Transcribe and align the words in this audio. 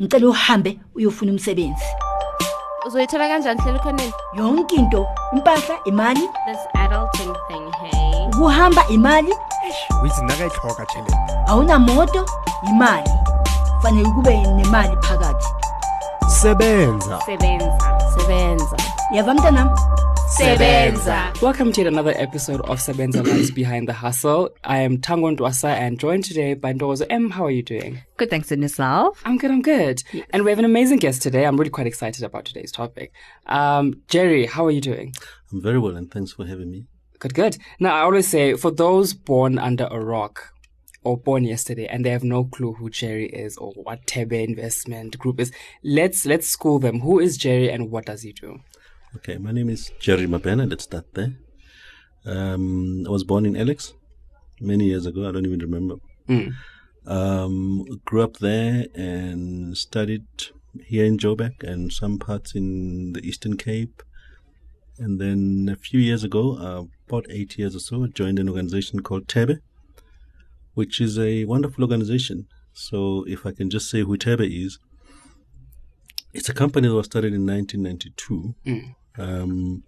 ngicela 0.00 0.28
uhambe 0.28 0.78
uyofuna 0.94 1.32
umsebenzi. 1.32 1.84
Uzoyithola 2.86 3.28
kanjani 3.28 3.60
hlela 3.60 3.78
ukhoneni 3.78 4.12
yonke 4.34 4.76
into 4.76 5.06
impahla 5.32 5.76
imali. 5.84 6.20
This 6.46 6.58
adulting 6.74 7.34
thing 7.48 7.72
hey. 7.82 8.26
Ukuhamba 8.26 8.88
imali. 8.88 9.32
Withi 10.02 10.22
nakayitlhoga 10.22 10.86
tšhelete 10.86 11.16
awunamoto 11.46 12.26
imali. 12.68 13.10
Fanele 13.82 14.10
kube 14.10 14.36
nemali 14.36 14.96
phakathi. 14.96 15.46
Sebenza. 16.28 17.20
Sebenza 17.26 17.98
sebenza. 18.18 18.76
Yava 19.12 19.34
mntanam? 19.34 19.70
Sebenza 20.26 21.40
Welcome 21.40 21.70
to 21.72 21.82
yet 21.82 21.86
another 21.86 22.12
episode 22.16 22.60
of 22.62 22.78
Sebenza 22.78 23.24
Lives 23.24 23.52
Behind 23.52 23.88
the 23.88 23.92
Hustle. 23.92 24.50
I 24.64 24.78
am 24.78 25.00
Tango 25.00 25.30
Ndwasa 25.30 25.68
and 25.68 26.00
joined 26.00 26.24
today 26.24 26.54
by 26.54 26.72
Ndozo 26.72 27.06
M. 27.08 27.30
How 27.30 27.44
are 27.44 27.50
you 27.52 27.62
doing? 27.62 28.02
Good, 28.16 28.30
thanks 28.30 28.50
in 28.50 28.60
yourself. 28.60 29.22
I'm 29.24 29.38
good, 29.38 29.52
I'm 29.52 29.62
good. 29.62 30.02
And 30.30 30.44
we 30.44 30.50
have 30.50 30.58
an 30.58 30.64
amazing 30.64 30.98
guest 30.98 31.22
today. 31.22 31.46
I'm 31.46 31.56
really 31.56 31.70
quite 31.70 31.86
excited 31.86 32.24
about 32.24 32.44
today's 32.44 32.72
topic. 32.72 33.12
Um, 33.46 34.02
Jerry, 34.08 34.46
how 34.46 34.66
are 34.66 34.72
you 34.72 34.80
doing? 34.80 35.14
I'm 35.52 35.62
very 35.62 35.78
well, 35.78 35.94
and 35.94 36.10
thanks 36.10 36.32
for 36.32 36.44
having 36.44 36.72
me. 36.72 36.86
Good, 37.20 37.34
good. 37.34 37.56
Now, 37.78 37.94
I 37.94 38.00
always 38.00 38.26
say 38.26 38.54
for 38.54 38.72
those 38.72 39.14
born 39.14 39.60
under 39.60 39.86
a 39.92 40.00
rock 40.00 40.52
or 41.04 41.16
born 41.16 41.44
yesterday 41.44 41.86
and 41.86 42.04
they 42.04 42.10
have 42.10 42.24
no 42.24 42.42
clue 42.42 42.72
who 42.72 42.90
Jerry 42.90 43.26
is 43.26 43.56
or 43.58 43.70
what 43.74 44.10
Thebe 44.10 44.32
Investment 44.32 45.16
Group 45.20 45.38
is, 45.38 45.52
let's 45.84 46.26
let's 46.26 46.48
school 46.48 46.80
them. 46.80 47.00
Who 47.00 47.20
is 47.20 47.36
Jerry 47.36 47.70
and 47.70 47.92
what 47.92 48.06
does 48.06 48.22
he 48.22 48.32
do? 48.32 48.58
Okay, 49.14 49.38
my 49.38 49.52
name 49.52 49.68
is 49.70 49.92
Jerry 49.98 50.26
Mabena. 50.26 50.68
Let's 50.68 50.84
start 50.84 51.06
there. 51.14 51.32
Um, 52.24 53.04
I 53.06 53.10
was 53.10 53.24
born 53.24 53.46
in 53.46 53.56
Alex 53.56 53.94
many 54.60 54.86
years 54.86 55.06
ago. 55.06 55.28
I 55.28 55.32
don't 55.32 55.46
even 55.46 55.60
remember. 55.60 55.96
Um, 57.06 57.86
grew 58.04 58.22
up 58.22 58.38
there 58.38 58.86
and 58.94 59.76
studied 59.76 60.26
here 60.84 61.04
in 61.04 61.18
Joburg 61.18 61.62
and 61.62 61.92
some 61.92 62.18
parts 62.18 62.54
in 62.54 63.12
the 63.12 63.20
Eastern 63.20 63.56
Cape. 63.56 64.02
And 64.98 65.20
then 65.20 65.68
a 65.72 65.76
few 65.76 66.00
years 66.00 66.24
ago, 66.24 66.56
uh, 66.58 66.84
about 67.08 67.26
eight 67.30 67.56
years 67.58 67.76
or 67.76 67.80
so, 67.80 68.04
I 68.04 68.08
joined 68.08 68.38
an 68.38 68.48
organization 68.48 69.00
called 69.00 69.28
Thebe, 69.28 69.60
which 70.74 71.00
is 71.00 71.18
a 71.18 71.44
wonderful 71.44 71.84
organization. 71.84 72.48
So, 72.72 73.24
if 73.26 73.46
I 73.46 73.52
can 73.52 73.70
just 73.70 73.88
say 73.88 74.00
who 74.02 74.16
Thebe 74.16 74.40
is, 74.42 74.78
it's 76.36 76.48
a 76.48 76.54
company 76.54 76.88
that 76.88 76.94
was 76.94 77.06
started 77.06 77.32
in 77.32 77.46
1992. 77.46 78.54
Um, 79.18 79.82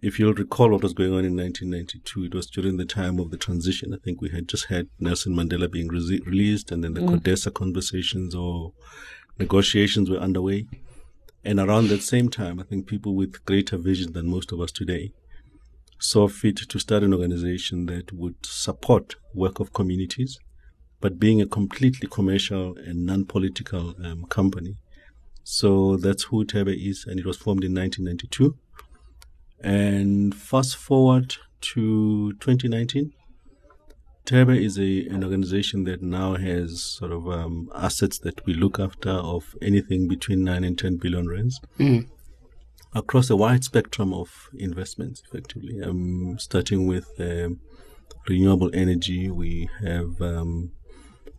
if 0.00 0.18
you'll 0.18 0.34
recall 0.34 0.70
what 0.70 0.82
was 0.82 0.92
going 0.94 1.12
on 1.12 1.24
in 1.24 1.36
1992, 1.36 2.24
it 2.24 2.34
was 2.34 2.46
during 2.46 2.76
the 2.76 2.84
time 2.84 3.20
of 3.20 3.30
the 3.30 3.36
transition. 3.36 3.94
I 3.94 3.98
think 4.04 4.20
we 4.20 4.30
had 4.30 4.48
just 4.48 4.66
had 4.66 4.88
Nelson 4.98 5.34
Mandela 5.34 5.70
being 5.70 5.88
re- 5.88 6.20
released, 6.26 6.72
and 6.72 6.82
then 6.82 6.94
the 6.94 7.00
Codesa 7.00 7.54
conversations 7.54 8.34
or 8.34 8.72
negotiations 9.38 10.10
were 10.10 10.16
underway. 10.16 10.66
And 11.44 11.60
around 11.60 11.88
that 11.88 12.02
same 12.02 12.28
time, 12.28 12.58
I 12.58 12.64
think 12.64 12.86
people 12.86 13.14
with 13.14 13.44
greater 13.44 13.76
vision 13.76 14.12
than 14.12 14.28
most 14.28 14.50
of 14.52 14.60
us 14.60 14.72
today 14.72 15.12
saw 16.00 16.26
fit 16.26 16.56
to 16.56 16.78
start 16.80 17.04
an 17.04 17.14
organization 17.14 17.86
that 17.86 18.12
would 18.12 18.34
support 18.44 19.14
work 19.34 19.60
of 19.60 19.72
communities, 19.72 20.38
but 21.00 21.20
being 21.20 21.40
a 21.40 21.46
completely 21.46 22.08
commercial 22.08 22.76
and 22.76 23.06
non-political 23.06 23.94
um, 24.04 24.24
company. 24.24 24.76
So 25.44 25.96
that's 25.96 26.24
who 26.24 26.44
Thebe 26.44 26.68
is, 26.68 27.04
and 27.06 27.18
it 27.18 27.26
was 27.26 27.36
formed 27.36 27.64
in 27.64 27.74
1992. 27.74 28.56
And 29.60 30.34
fast 30.34 30.76
forward 30.76 31.36
to 31.60 32.32
2019, 32.34 33.12
Thebe 34.24 34.50
is 34.50 34.78
a, 34.78 35.06
an 35.08 35.24
organization 35.24 35.84
that 35.84 36.00
now 36.02 36.36
has 36.36 36.82
sort 36.82 37.12
of 37.12 37.28
um, 37.28 37.70
assets 37.74 38.18
that 38.20 38.44
we 38.46 38.54
look 38.54 38.78
after 38.78 39.10
of 39.10 39.54
anything 39.60 40.08
between 40.08 40.44
9 40.44 40.62
and 40.64 40.78
10 40.78 40.96
billion 40.96 41.28
rands 41.28 41.60
across 42.94 43.30
a 43.30 43.36
wide 43.36 43.64
spectrum 43.64 44.12
of 44.12 44.48
investments, 44.54 45.22
effectively. 45.26 45.82
Um, 45.82 46.36
starting 46.38 46.86
with 46.86 47.08
um, 47.18 47.60
renewable 48.28 48.70
energy, 48.74 49.30
we 49.30 49.68
have 49.80 50.20
um, 50.20 50.72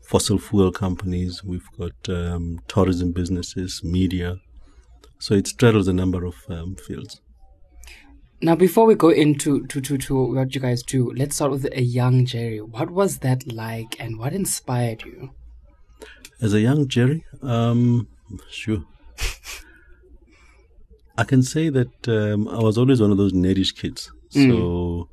fossil 0.03 0.37
fuel 0.37 0.71
companies, 0.71 1.43
we've 1.43 1.67
got 1.77 1.93
um, 2.09 2.59
tourism 2.67 3.11
businesses, 3.11 3.83
media. 3.83 4.37
So 5.19 5.33
it 5.33 5.47
straddles 5.47 5.87
a 5.87 5.93
number 5.93 6.25
of 6.25 6.35
um, 6.49 6.75
fields. 6.75 7.21
Now, 8.41 8.55
before 8.55 8.85
we 8.85 8.95
go 8.95 9.09
into 9.09 9.65
to, 9.67 9.79
to, 9.79 9.97
to 9.97 10.33
what 10.33 10.53
you 10.53 10.59
guys 10.59 10.83
do, 10.83 11.13
let's 11.15 11.35
start 11.35 11.51
with 11.51 11.65
a 11.71 11.81
young 11.81 12.25
Jerry. 12.25 12.59
What 12.59 12.91
was 12.91 13.19
that 13.19 13.49
like 13.49 13.95
and 14.01 14.19
what 14.19 14.33
inspired 14.33 15.05
you? 15.05 15.31
As 16.41 16.53
a 16.53 16.59
young 16.59 16.89
Jerry, 16.89 17.23
um, 17.41 18.09
sure. 18.49 18.83
I 21.17 21.23
can 21.23 21.41
say 21.41 21.69
that 21.69 22.09
um, 22.09 22.49
I 22.49 22.59
was 22.59 22.77
always 22.77 22.99
one 22.99 23.11
of 23.11 23.17
those 23.17 23.31
nerdish 23.31 23.77
kids. 23.77 24.11
So, 24.29 25.07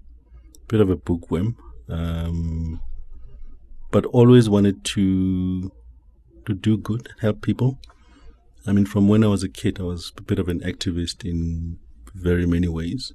bit 0.67 0.81
of 0.81 0.91
a 0.91 0.97
bookworm. 0.97 1.56
Um, 1.89 2.81
but 3.91 4.06
always 4.06 4.49
wanted 4.49 4.84
to 4.84 5.73
to 6.47 6.55
do 6.55 6.77
good, 6.77 7.09
help 7.21 7.43
people. 7.43 7.78
I 8.67 8.73
mean, 8.73 8.87
from 8.87 9.09
when 9.09 9.25
I 9.25 9.28
was 9.28 9.43
a 9.43 9.49
kid, 9.49 9.81
I 9.81 9.84
was 9.84 10.12
a 10.17 10.23
bit 10.23 10.39
of 10.39 10.49
an 10.49 10.61
activist 10.61 11.28
in 11.28 11.78
very 12.15 12.47
many 12.47 12.69
ways. 12.69 13.12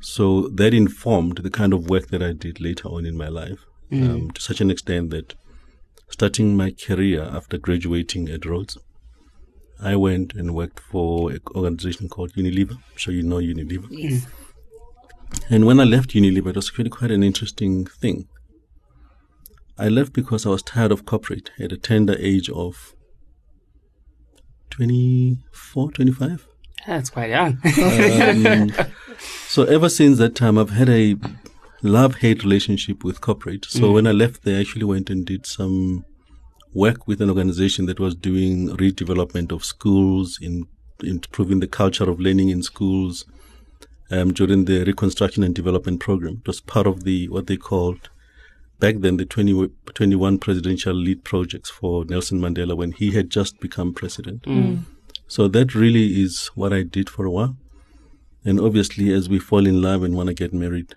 So 0.00 0.48
that 0.48 0.72
informed 0.74 1.38
the 1.38 1.50
kind 1.50 1.72
of 1.72 1.88
work 1.88 2.08
that 2.08 2.22
I 2.22 2.32
did 2.32 2.60
later 2.60 2.88
on 2.88 3.04
in 3.04 3.16
my 3.16 3.28
life, 3.28 3.58
um, 3.92 4.30
to 4.30 4.40
such 4.40 4.60
an 4.60 4.70
extent 4.70 5.10
that 5.10 5.34
starting 6.08 6.56
my 6.56 6.70
career 6.70 7.22
after 7.22 7.58
graduating 7.58 8.28
at 8.28 8.46
Rhodes, 8.46 8.78
I 9.82 9.96
went 9.96 10.34
and 10.34 10.54
worked 10.54 10.80
for 10.80 11.30
an 11.30 11.40
organization 11.54 12.08
called 12.08 12.32
Unilever. 12.34 12.72
I'm 12.72 12.96
sure 12.96 13.14
you 13.14 13.22
know 13.22 13.36
Unilever. 13.36 13.88
Yes. 13.90 14.26
And 15.48 15.66
when 15.66 15.80
I 15.80 15.84
left 15.84 16.10
Unilever, 16.10 16.48
it 16.48 16.56
was 16.56 16.76
really 16.76 16.90
quite 16.90 17.10
an 17.10 17.22
interesting 17.22 17.86
thing. 17.86 18.28
I 19.80 19.88
left 19.88 20.12
because 20.12 20.44
I 20.44 20.50
was 20.50 20.62
tired 20.62 20.92
of 20.92 21.06
corporate 21.06 21.52
at 21.58 21.72
a 21.72 21.78
tender 21.78 22.14
age 22.18 22.50
of 22.50 22.94
24, 24.68 25.92
25. 25.92 26.46
That's 26.86 27.08
quite 27.08 27.30
young. 27.30 27.58
Um, 27.64 28.72
so 29.48 29.64
ever 29.64 29.88
since 29.88 30.18
that 30.18 30.34
time, 30.34 30.58
I've 30.58 30.70
had 30.70 30.90
a 30.90 31.16
love-hate 31.82 32.42
relationship 32.42 33.02
with 33.02 33.22
corporate. 33.22 33.64
So 33.64 33.92
when 33.92 34.06
I 34.06 34.12
left 34.12 34.44
there, 34.44 34.58
I 34.58 34.60
actually 34.60 34.84
went 34.84 35.08
and 35.08 35.24
did 35.24 35.46
some 35.46 36.04
work 36.74 37.08
with 37.08 37.22
an 37.22 37.30
organization 37.30 37.86
that 37.86 37.98
was 37.98 38.14
doing 38.14 38.68
redevelopment 38.76 39.50
of 39.50 39.64
schools, 39.64 40.38
in 40.42 40.66
improving 41.02 41.60
the 41.60 41.66
culture 41.66 42.08
of 42.10 42.20
learning 42.20 42.50
in 42.50 42.62
schools 42.62 43.24
um, 44.10 44.34
during 44.34 44.66
the 44.66 44.84
reconstruction 44.84 45.42
and 45.42 45.54
development 45.54 46.00
program. 46.00 46.42
It 46.42 46.46
was 46.46 46.60
part 46.60 46.86
of 46.86 47.04
the 47.04 47.28
what 47.30 47.46
they 47.46 47.56
called 47.56 48.10
back 48.80 48.96
then 48.98 49.16
the 49.16 49.24
20, 49.24 49.70
21 49.94 50.38
presidential 50.38 50.94
lead 50.94 51.22
projects 51.24 51.70
for 51.70 52.04
Nelson 52.06 52.40
Mandela 52.40 52.76
when 52.76 52.92
he 52.92 53.12
had 53.12 53.30
just 53.30 53.60
become 53.60 53.94
president. 53.94 54.42
Mm. 54.42 54.62
Mm. 54.62 54.84
So 55.28 55.46
that 55.48 55.74
really 55.74 56.22
is 56.22 56.46
what 56.54 56.72
I 56.72 56.82
did 56.82 57.08
for 57.08 57.24
a 57.24 57.30
while. 57.30 57.56
And 58.44 58.58
obviously, 58.58 59.12
as 59.12 59.28
we 59.28 59.38
fall 59.38 59.66
in 59.66 59.82
love 59.82 60.02
and 60.02 60.16
want 60.16 60.28
to 60.28 60.34
get 60.34 60.52
married, 60.52 60.94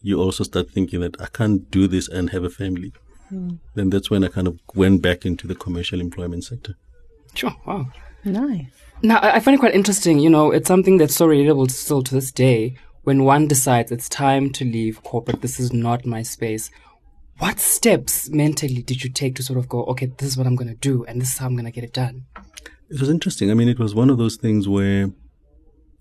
you 0.00 0.20
also 0.20 0.44
start 0.44 0.70
thinking 0.70 1.00
that 1.00 1.20
I 1.20 1.26
can't 1.26 1.70
do 1.70 1.86
this 1.86 2.08
and 2.08 2.30
have 2.30 2.44
a 2.44 2.50
family. 2.50 2.92
Mm. 3.32 3.58
Then 3.74 3.90
that's 3.90 4.10
when 4.10 4.24
I 4.24 4.28
kind 4.28 4.46
of 4.46 4.60
went 4.74 5.02
back 5.02 5.26
into 5.26 5.46
the 5.46 5.54
commercial 5.54 6.00
employment 6.00 6.44
sector. 6.44 6.76
sure, 7.34 7.54
wow. 7.66 7.88
Nice. 8.24 8.66
Now, 9.02 9.18
I 9.18 9.36
I 9.36 9.40
find 9.40 9.54
it 9.56 9.58
quite 9.58 9.74
interesting. 9.74 10.18
You 10.18 10.30
know, 10.30 10.50
it's 10.50 10.68
something 10.68 10.96
that's 10.98 11.14
so 11.14 11.28
relatable 11.28 11.70
still 11.70 12.02
to 12.02 12.14
this 12.14 12.32
day. 12.32 12.78
When 13.04 13.24
one 13.24 13.46
decides 13.46 13.92
it's 13.92 14.08
time 14.08 14.50
to 14.50 14.64
leave 14.64 15.02
corporate, 15.02 15.42
this 15.42 15.60
is 15.60 15.72
not 15.72 16.04
my 16.06 16.22
space. 16.22 16.70
What 17.38 17.60
steps 17.60 18.30
mentally 18.30 18.82
did 18.82 19.04
you 19.04 19.10
take 19.10 19.36
to 19.36 19.42
sort 19.42 19.58
of 19.58 19.68
go, 19.68 19.84
okay, 19.84 20.06
this 20.06 20.28
is 20.28 20.36
what 20.36 20.46
I'm 20.46 20.56
going 20.56 20.68
to 20.68 20.74
do, 20.74 21.04
and 21.04 21.20
this 21.20 21.32
is 21.32 21.38
how 21.38 21.46
I'm 21.46 21.54
going 21.54 21.66
to 21.66 21.70
get 21.70 21.84
it 21.84 21.92
done? 21.92 22.24
It 22.88 23.00
was 23.00 23.10
interesting. 23.10 23.50
I 23.50 23.54
mean, 23.54 23.68
it 23.68 23.78
was 23.78 23.94
one 23.94 24.10
of 24.10 24.18
those 24.18 24.36
things 24.36 24.68
where 24.68 25.10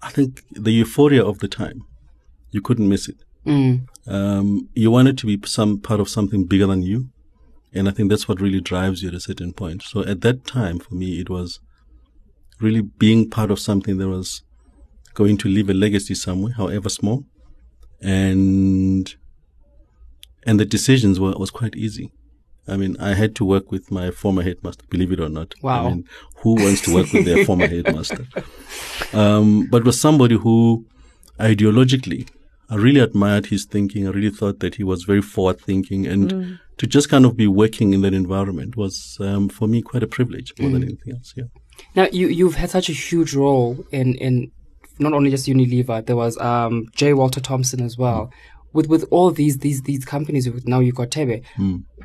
I 0.01 0.10
think 0.12 0.44
the 0.51 0.72
euphoria 0.72 1.24
of 1.25 1.39
the 1.39 1.48
time, 1.48 1.86
you 2.51 2.62
couldn't 2.62 2.88
miss 2.88 3.10
it. 3.10 3.18
Um, 4.07 4.69
you 4.74 4.92
wanted 4.92 5.18
to 5.19 5.25
be 5.25 5.39
some 5.45 5.80
part 5.80 6.00
of 6.00 6.07
something 6.07 6.45
bigger 6.45 6.68
than 6.68 6.83
you. 6.83 7.10
And 7.74 7.89
I 7.89 7.92
think 7.92 8.10
that's 8.10 8.27
what 8.27 8.39
really 8.39 8.62
drives 8.62 9.01
you 9.01 9.10
at 9.10 9.16
a 9.16 9.19
certain 9.19 9.51
point. 9.51 9.81
So 9.81 10.06
at 10.06 10.22
that 10.22 10.45
time, 10.45 10.80
for 10.80 10.94
me, 10.94 11.19
it 11.19 11.30
was 11.30 11.60
really 12.62 12.81
being 12.81 13.30
part 13.30 13.50
of 13.50 13.60
something 13.60 13.98
that 13.98 14.07
was 14.07 14.44
going 15.13 15.38
to 15.38 15.48
leave 15.48 15.69
a 15.69 15.74
legacy 15.74 16.15
somewhere, 16.15 16.54
however 16.54 16.89
small. 16.89 17.24
And, 18.01 19.13
and 20.45 20.60
the 20.60 20.65
decisions 20.65 21.19
were, 21.19 21.33
was 21.33 21.51
quite 21.51 21.75
easy. 21.75 22.12
I 22.68 22.77
mean, 22.77 22.95
I 23.00 23.13
had 23.13 23.36
to 23.36 23.45
work 23.45 23.71
with 23.71 23.92
my 23.92 24.12
former 24.12 24.42
headmaster, 24.42 24.86
believe 24.89 25.12
it 25.12 25.19
or 25.19 25.30
not. 25.30 25.54
Wow. 25.62 25.86
I 25.86 25.89
mean, 25.89 26.06
who 26.38 26.56
wants 26.56 26.81
to 26.81 26.94
work 26.94 27.12
with 27.12 27.25
their 27.25 27.45
former 27.45 27.68
headmaster? 27.68 28.25
Um, 29.12 29.68
but 29.69 29.83
was 29.83 30.00
somebody 30.00 30.36
who 30.36 30.86
ideologically 31.39 32.30
I 32.74 32.75
really 32.75 33.01
admired 33.01 33.48
his 33.48 33.65
thinking. 33.65 34.07
I 34.07 34.12
really 34.12 34.31
thought 34.31 34.60
that 34.62 34.75
he 34.75 34.83
was 34.83 35.04
very 35.04 35.21
forward 35.21 35.62
thinking 35.62 36.07
and 36.07 36.60
to 36.77 36.88
just 36.88 37.07
kind 37.07 37.24
of 37.24 37.38
be 37.38 37.45
working 37.45 37.94
in 37.94 38.01
that 38.01 38.15
environment 38.15 38.75
was, 38.75 39.18
um, 39.19 39.48
for 39.48 39.68
me, 39.68 39.83
quite 39.83 40.01
a 40.01 40.07
privilege 40.07 40.54
more 40.60 40.71
than 40.71 40.81
anything 40.83 41.13
else. 41.13 41.33
Yeah. 41.36 41.44
Now 41.95 42.07
you 42.12 42.27
you've 42.27 42.56
had 42.56 42.71
such 42.71 42.89
a 42.89 42.94
huge 42.94 43.36
role 43.36 43.86
in 43.92 44.15
in 44.15 44.51
not 45.03 45.13
only 45.13 45.29
just 45.29 45.47
Unilever. 45.47 46.05
There 46.05 46.15
was 46.15 46.38
um, 46.39 46.88
J. 46.95 47.13
Walter 47.13 47.39
Thompson 47.41 47.81
as 47.81 47.97
well. 47.97 48.31
With 48.73 48.88
with 48.88 49.05
all 49.11 49.29
these 49.31 49.59
these 49.59 49.83
these 49.83 50.03
companies, 50.05 50.50
with- 50.50 50.67
now 50.67 50.79
you've 50.79 50.95
got 50.95 51.11
Thebe. 51.13 51.44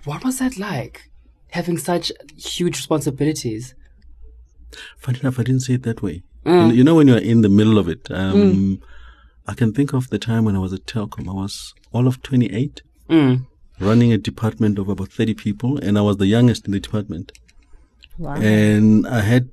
What 0.04 0.24
was 0.24 0.38
that 0.40 0.58
like? 0.58 1.08
Having 1.52 1.78
such 1.78 2.12
huge 2.36 2.76
responsibilities. 2.76 3.74
Funny 4.98 5.20
enough, 5.20 5.38
I 5.38 5.44
didn't 5.44 5.62
say 5.62 5.74
it 5.74 5.82
that 5.84 6.02
way. 6.02 6.22
You, 6.44 6.70
you 6.70 6.84
know, 6.84 6.94
when 6.94 7.08
you're 7.08 7.18
in 7.18 7.40
the 7.42 7.48
middle 7.48 7.78
of 7.78 7.88
it, 7.88 8.10
um, 8.10 8.80
I 9.46 9.54
can 9.54 9.72
think 9.72 9.92
of 9.92 10.08
the 10.08 10.18
time 10.18 10.44
when 10.44 10.56
I 10.56 10.58
was 10.60 10.72
at 10.72 10.86
Telkom. 10.86 11.28
I 11.28 11.32
was 11.32 11.74
all 11.92 12.06
of 12.06 12.22
28, 12.22 12.82
Mm. 13.10 13.46
running 13.80 14.12
a 14.12 14.18
department 14.18 14.78
of 14.78 14.88
about 14.88 15.10
30 15.12 15.34
people, 15.34 15.78
and 15.78 15.98
I 15.98 16.02
was 16.02 16.16
the 16.18 16.26
youngest 16.26 16.64
in 16.66 16.72
the 16.72 16.80
department. 16.80 17.32
Wow. 18.18 18.34
And 18.36 19.06
I 19.06 19.20
had 19.20 19.48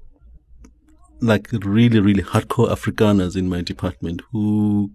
like 1.22 1.48
really, 1.52 2.00
really 2.00 2.24
hardcore 2.24 2.70
Afrikaners 2.70 3.36
in 3.36 3.50
my 3.50 3.62
department 3.62 4.22
who 4.32 4.92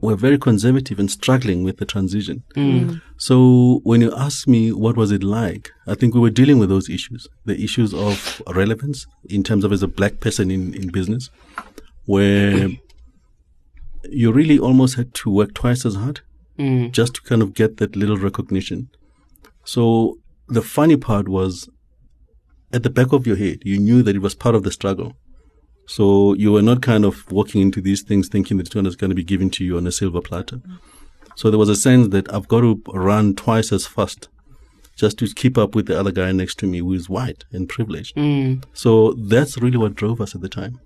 were 0.00 0.16
very 0.16 0.36
conservative 0.38 0.98
and 0.98 1.10
struggling 1.10 1.64
with 1.64 1.78
the 1.78 1.86
transition. 1.86 2.42
So 3.16 3.80
when 3.84 4.00
you 4.02 4.12
ask 4.14 4.46
me 4.46 4.70
what 4.70 4.96
was 4.96 5.10
it 5.10 5.22
like, 5.22 5.70
I 5.86 5.94
think 5.94 6.14
we 6.14 6.20
were 6.20 6.30
dealing 6.30 6.58
with 6.58 6.68
those 6.68 6.90
issues, 6.90 7.26
the 7.46 7.58
issues 7.62 7.94
of 7.94 8.42
relevance 8.54 9.06
in 9.30 9.42
terms 9.42 9.64
of 9.64 9.72
as 9.72 9.82
a 9.82 9.88
black 9.88 10.20
person 10.20 10.50
in, 10.50 10.74
in 10.74 10.88
business, 10.90 11.30
where 12.04 12.68
you 14.10 14.30
really 14.32 14.58
almost 14.58 14.96
had 14.96 15.14
to 15.14 15.30
work 15.30 15.54
twice 15.54 15.84
as 15.86 15.94
hard 15.96 16.20
Mm. 16.56 16.92
just 16.92 17.14
to 17.14 17.20
kind 17.22 17.42
of 17.42 17.52
get 17.52 17.78
that 17.78 17.96
little 17.96 18.16
recognition. 18.16 18.88
So 19.64 20.18
the 20.46 20.62
funny 20.62 20.96
part 20.96 21.28
was 21.28 21.68
at 22.74 22.82
the 22.82 22.90
back 22.90 23.12
of 23.12 23.26
your 23.26 23.36
head, 23.36 23.62
you 23.64 23.78
knew 23.78 24.02
that 24.02 24.16
it 24.16 24.22
was 24.22 24.34
part 24.34 24.54
of 24.54 24.62
the 24.62 24.72
struggle. 24.72 25.14
So 25.86 26.34
you 26.34 26.52
were 26.52 26.62
not 26.62 26.82
kind 26.82 27.04
of 27.04 27.30
walking 27.30 27.60
into 27.60 27.80
these 27.80 28.02
things 28.02 28.28
thinking 28.28 28.56
that 28.56 28.74
it's 28.74 28.96
going 28.96 29.10
to 29.10 29.14
be 29.14 29.24
given 29.24 29.50
to 29.50 29.64
you 29.64 29.76
on 29.76 29.86
a 29.86 29.92
silver 29.92 30.20
platter. 30.20 30.60
So 31.36 31.50
there 31.50 31.58
was 31.58 31.68
a 31.68 31.76
sense 31.76 32.08
that 32.08 32.32
I've 32.32 32.48
got 32.48 32.60
to 32.60 32.82
run 32.92 33.34
twice 33.34 33.72
as 33.72 33.86
fast 33.86 34.28
just 34.96 35.18
to 35.18 35.26
keep 35.26 35.58
up 35.58 35.74
with 35.74 35.86
the 35.86 35.98
other 35.98 36.12
guy 36.12 36.32
next 36.32 36.58
to 36.60 36.66
me 36.66 36.78
who 36.78 36.92
is 36.92 37.08
white 37.08 37.44
and 37.52 37.68
privileged. 37.68 38.16
Mm. 38.16 38.64
So 38.72 39.12
that's 39.14 39.58
really 39.58 39.76
what 39.76 39.94
drove 39.94 40.20
us 40.20 40.34
at 40.34 40.40
the 40.40 40.48
time. 40.48 40.80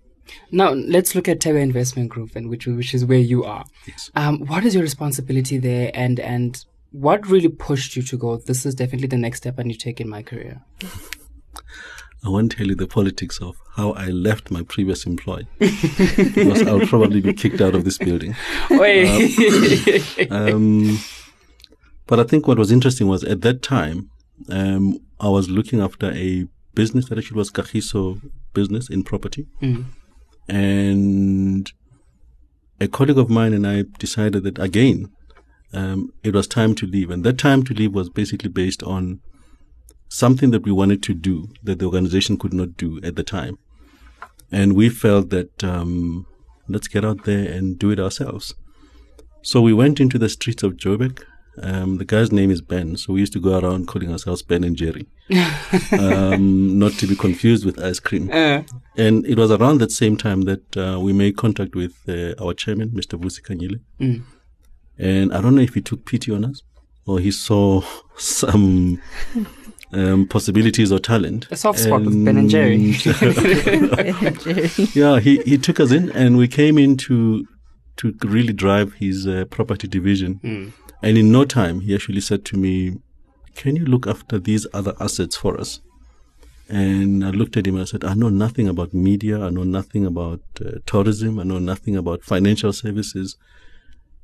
Now 0.51 0.71
let's 0.73 1.15
look 1.15 1.29
at 1.29 1.43
Thebe 1.43 1.57
Investment 1.57 2.11
Group, 2.11 2.37
and 2.37 2.51
which 2.51 2.67
which 2.67 2.93
is 2.95 3.05
where 3.05 3.19
you 3.19 3.45
are. 3.45 3.65
Yes. 3.87 4.11
Um, 4.15 4.41
what 4.47 4.65
is 4.65 4.75
your 4.75 4.83
responsibility 4.83 5.57
there, 5.57 5.91
and 5.95 6.21
and 6.21 6.63
what 6.91 7.27
really 7.27 7.49
pushed 7.49 7.97
you 7.97 8.03
to 8.03 8.19
go? 8.19 8.37
This 8.37 8.67
is 8.67 8.75
definitely 8.75 9.09
the 9.09 9.17
next 9.17 9.39
step 9.39 9.55
I 9.59 9.63
need 9.63 9.75
to 9.75 9.79
take 9.79 10.03
in 10.03 10.09
my 10.09 10.23
career. 10.23 10.63
I 12.25 12.31
won't 12.31 12.53
tell 12.53 12.67
you 12.67 12.75
the 12.75 12.87
politics 12.87 13.39
of 13.41 13.57
how 13.77 13.93
I 13.93 14.09
left 14.09 14.51
my 14.51 14.63
previous 14.63 15.07
employer. 15.07 15.47
because 15.59 16.67
I'll 16.67 16.87
probably 16.87 17.21
be 17.21 17.33
kicked 17.33 17.61
out 17.61 17.75
of 17.75 17.85
this 17.85 17.99
building. 17.99 18.35
Wait. 18.71 20.31
Um, 20.31 20.99
but 22.07 22.19
I 22.19 22.25
think 22.25 22.49
what 22.49 22.59
was 22.59 22.73
interesting 22.73 23.07
was 23.07 23.23
at 23.23 23.43
that 23.43 23.63
time, 23.63 24.11
um, 24.49 24.99
I 25.21 25.29
was 25.29 25.49
looking 25.49 25.81
after 25.81 26.11
a 26.13 26.47
business 26.75 27.09
that 27.09 27.19
actually 27.19 27.37
was 27.37 27.51
Kahiso 27.51 28.21
business 28.53 28.89
in 28.91 29.05
property. 29.05 29.47
Mm. 29.63 29.85
And 30.49 31.73
a 32.81 32.89
colleague 32.89 33.19
of 33.19 33.29
mine 33.29 33.53
and 33.53 33.67
I 33.67 33.85
decided 33.99 34.43
that 34.45 34.59
again, 34.59 35.11
um, 35.73 36.13
it 36.25 36.35
was 36.35 36.47
time 36.47 36.75
to 36.77 36.87
leave. 36.87 37.11
And 37.11 37.25
that 37.25 37.39
time 37.39 37.63
to 37.65 37.75
leave 37.75 37.95
was 37.95 38.09
basically 38.09 38.49
based 38.49 38.83
on 38.83 39.21
something 40.09 40.51
that 40.51 40.65
we 40.65 40.73
wanted 40.73 41.03
to 41.05 41.15
do 41.15 41.49
that 41.63 41.79
the 41.79 41.85
organization 41.87 42.37
could 42.37 42.55
not 42.55 42.77
do 42.77 43.01
at 43.03 43.17
the 43.17 43.23
time. 43.23 43.59
And 44.51 44.75
we 44.75 44.89
felt 44.89 45.31
that 45.31 45.63
um, 45.63 46.27
let's 46.69 46.89
get 46.89 47.05
out 47.05 47.25
there 47.25 47.51
and 47.51 47.79
do 47.79 47.91
it 47.91 48.01
ourselves. 48.01 48.55
So 49.43 49.61
we 49.61 49.73
went 49.73 50.01
into 50.01 50.19
the 50.19 50.29
streets 50.29 50.63
of 50.63 50.77
Joburg. 50.77 51.23
Um, 51.61 51.99
the 51.99 52.05
guy's 52.05 52.31
name 52.31 52.51
is 52.53 52.61
Ben, 52.61 52.97
so 52.97 53.13
we 53.13 53.21
used 53.21 53.33
to 53.33 53.41
go 53.41 53.59
around 53.59 53.89
calling 53.89 54.13
ourselves 54.13 54.43
Ben 54.43 54.63
and 54.63 54.77
Jerry, 54.77 55.09
um, 55.93 56.79
not 56.79 56.93
to 56.93 57.07
be 57.07 57.17
confused 57.17 57.65
with 57.67 57.81
ice 57.83 57.99
cream. 57.99 58.31
Uh, 58.31 58.63
And 58.97 59.27
it 59.27 59.37
was 59.39 59.51
around 59.51 59.79
that 59.79 59.91
same 59.91 60.17
time 60.17 60.43
that 60.43 60.77
uh, 60.77 61.01
we 61.01 61.13
made 61.13 61.37
contact 61.37 61.75
with 61.75 61.95
uh, 62.09 62.35
our 62.41 62.55
chairman, 62.55 62.91
Mr. 62.91 63.19
Vusi 63.21 63.43
Khanyile. 63.43 63.81
Mm. 64.01 64.23
And 64.99 65.33
I 65.33 65.41
don't 65.41 65.55
know 65.57 65.63
if 65.63 65.75
he 65.75 65.81
took 65.81 66.05
pity 66.05 66.31
on 66.33 66.45
us 66.45 66.63
or 67.07 67.19
he 67.19 67.31
saw 67.33 67.83
some 68.17 69.01
um, 69.93 70.27
possibilities 70.27 70.93
or 70.93 70.99
talent. 70.99 71.47
A 71.51 71.57
soft 71.57 71.79
spot 71.79 72.03
with 72.03 72.25
Ben 72.25 72.37
and 72.37 72.51
Jerry. 72.51 72.77
yeah, 74.95 75.21
he, 75.21 75.39
he 75.43 75.59
took 75.59 75.81
us 75.81 75.91
in 75.91 76.11
and 76.13 76.37
we 76.37 76.49
came 76.49 76.79
in 76.79 76.97
to, 76.99 77.47
to 77.97 78.15
really 78.23 78.53
drive 78.53 78.95
his 78.95 79.27
uh, 79.27 79.45
property 79.51 79.89
division. 79.89 80.41
Mm. 80.43 80.73
And 81.03 81.17
in 81.17 81.33
no 81.33 81.45
time, 81.45 81.81
he 81.81 81.95
actually 81.95 82.21
said 82.21 82.45
to 82.47 82.57
me, 82.57 82.99
Can 83.55 83.77
you 83.77 83.85
look 83.85 84.07
after 84.07 84.39
these 84.39 84.67
other 84.75 84.95
assets 85.01 85.37
for 85.37 85.59
us? 85.59 85.81
And 86.69 87.25
I 87.25 87.31
looked 87.31 87.57
at 87.57 87.67
him 87.67 87.77
and 87.77 87.83
I 87.83 87.87
said, 87.87 88.05
I 88.05 88.13
know 88.15 88.29
nothing 88.29 88.69
about 88.69 88.93
media. 88.93 89.43
I 89.43 89.49
know 89.49 89.65
nothing 89.65 90.05
about 90.05 90.41
uh, 90.61 90.73
tourism. 90.85 91.39
I 91.39 91.45
know 91.45 91.59
nothing 91.59 91.97
about 91.97 92.25
financial 92.25 92.75
services. 92.75 93.37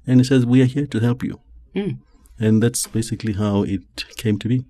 And 0.07 0.21
he 0.21 0.25
says, 0.25 0.45
We 0.45 0.61
are 0.61 0.67
here 0.67 0.87
to 0.87 1.01
help 1.01 1.23
you. 1.23 1.41
Mm. 1.75 2.01
And 2.39 2.63
that's 2.63 2.87
basically 2.87 3.33
how 3.35 3.63
it 3.63 3.83
came 4.17 4.39
to 4.41 4.49
be. 4.49 4.65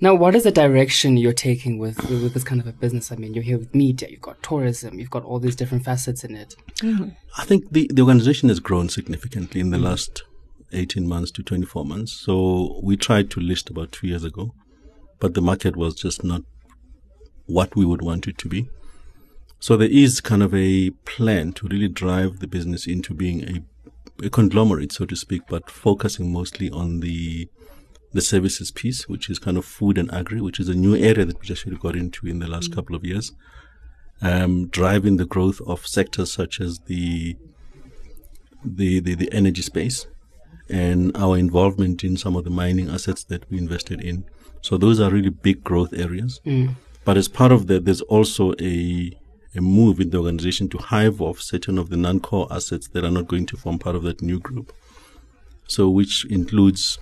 Now, 0.00 0.14
what 0.14 0.34
is 0.34 0.44
the 0.44 0.50
direction 0.50 1.16
you're 1.16 1.32
taking 1.32 1.78
with, 1.78 1.96
with 2.08 2.22
with 2.22 2.34
this 2.34 2.44
kind 2.44 2.60
of 2.60 2.66
a 2.66 2.72
business? 2.72 3.12
I 3.12 3.16
mean, 3.16 3.34
you're 3.34 3.44
here 3.44 3.58
with 3.58 3.74
media, 3.74 4.08
you've 4.10 4.20
got 4.20 4.42
tourism, 4.42 4.98
you've 4.98 5.10
got 5.10 5.24
all 5.24 5.38
these 5.38 5.56
different 5.56 5.84
facets 5.84 6.24
in 6.24 6.36
it. 6.36 6.54
Mm-hmm. 6.76 7.10
I 7.38 7.44
think 7.44 7.72
the, 7.72 7.90
the 7.92 8.02
organization 8.02 8.48
has 8.48 8.60
grown 8.60 8.88
significantly 8.88 9.60
in 9.60 9.70
the 9.70 9.76
mm-hmm. 9.76 9.86
last 9.86 10.22
18 10.72 11.08
months 11.08 11.30
to 11.32 11.42
24 11.42 11.84
months. 11.84 12.12
So 12.12 12.80
we 12.82 12.96
tried 12.96 13.30
to 13.32 13.40
list 13.40 13.70
about 13.70 13.92
two 13.92 14.06
years 14.06 14.24
ago, 14.24 14.54
but 15.18 15.34
the 15.34 15.42
market 15.42 15.76
was 15.76 15.94
just 15.94 16.24
not 16.24 16.42
what 17.46 17.74
we 17.76 17.84
would 17.84 18.02
want 18.02 18.26
it 18.28 18.38
to 18.38 18.48
be. 18.48 18.68
So 19.58 19.76
there 19.76 19.90
is 19.90 20.20
kind 20.20 20.42
of 20.42 20.54
a 20.54 20.90
plan 21.04 21.52
to 21.54 21.68
really 21.68 21.88
drive 21.88 22.38
the 22.38 22.46
business 22.46 22.86
into 22.86 23.12
being 23.12 23.44
a, 23.44 24.26
a 24.26 24.30
conglomerate, 24.30 24.92
so 24.92 25.04
to 25.04 25.16
speak, 25.16 25.42
but 25.48 25.68
focusing 25.68 26.32
mostly 26.32 26.70
on 26.70 27.00
the 27.00 27.48
the 28.12 28.20
services 28.20 28.70
piece, 28.70 29.08
which 29.08 29.30
is 29.30 29.38
kind 29.38 29.56
of 29.56 29.64
food 29.64 29.96
and 29.98 30.12
agri, 30.12 30.40
which 30.40 30.58
is 30.58 30.68
a 30.68 30.74
new 30.74 30.96
area 30.96 31.24
that 31.24 31.40
we 31.40 31.46
just 31.46 31.64
really 31.64 31.78
got 31.78 31.96
into 31.96 32.26
in 32.26 32.38
the 32.40 32.48
last 32.48 32.74
couple 32.74 32.96
of 32.96 33.04
years. 33.04 33.32
Um, 34.22 34.68
driving 34.68 35.16
the 35.16 35.24
growth 35.24 35.60
of 35.66 35.86
sectors 35.86 36.32
such 36.32 36.60
as 36.60 36.80
the 36.80 37.36
the, 38.62 39.00
the, 39.00 39.14
the 39.14 39.32
energy 39.32 39.62
space 39.62 40.06
and 40.68 41.16
our 41.16 41.38
involvement 41.38 42.04
in 42.04 42.18
some 42.18 42.36
of 42.36 42.44
the 42.44 42.50
mining 42.50 42.90
assets 42.90 43.24
that 43.24 43.50
we 43.50 43.56
invested 43.56 44.02
in. 44.02 44.24
So 44.60 44.76
those 44.76 45.00
are 45.00 45.10
really 45.10 45.30
big 45.30 45.64
growth 45.64 45.94
areas. 45.94 46.40
But 47.06 47.16
as 47.16 47.26
part 47.28 47.52
of 47.52 47.66
that, 47.68 47.84
there's 47.86 48.02
also 48.02 48.52
a 48.60 49.16
a 49.56 49.60
move 49.60 49.98
in 49.98 50.10
the 50.10 50.18
organization 50.18 50.68
to 50.68 50.78
hive 50.78 51.20
off 51.20 51.40
certain 51.40 51.76
of 51.76 51.90
the 51.90 51.96
non-core 51.96 52.46
assets 52.52 52.86
that 52.88 53.04
are 53.04 53.10
not 53.10 53.26
going 53.26 53.46
to 53.46 53.56
form 53.56 53.80
part 53.80 53.96
of 53.96 54.02
that 54.04 54.22
new 54.22 54.38
group. 54.38 54.72
So 55.66 55.88
which 55.88 56.24
includes 56.26 56.98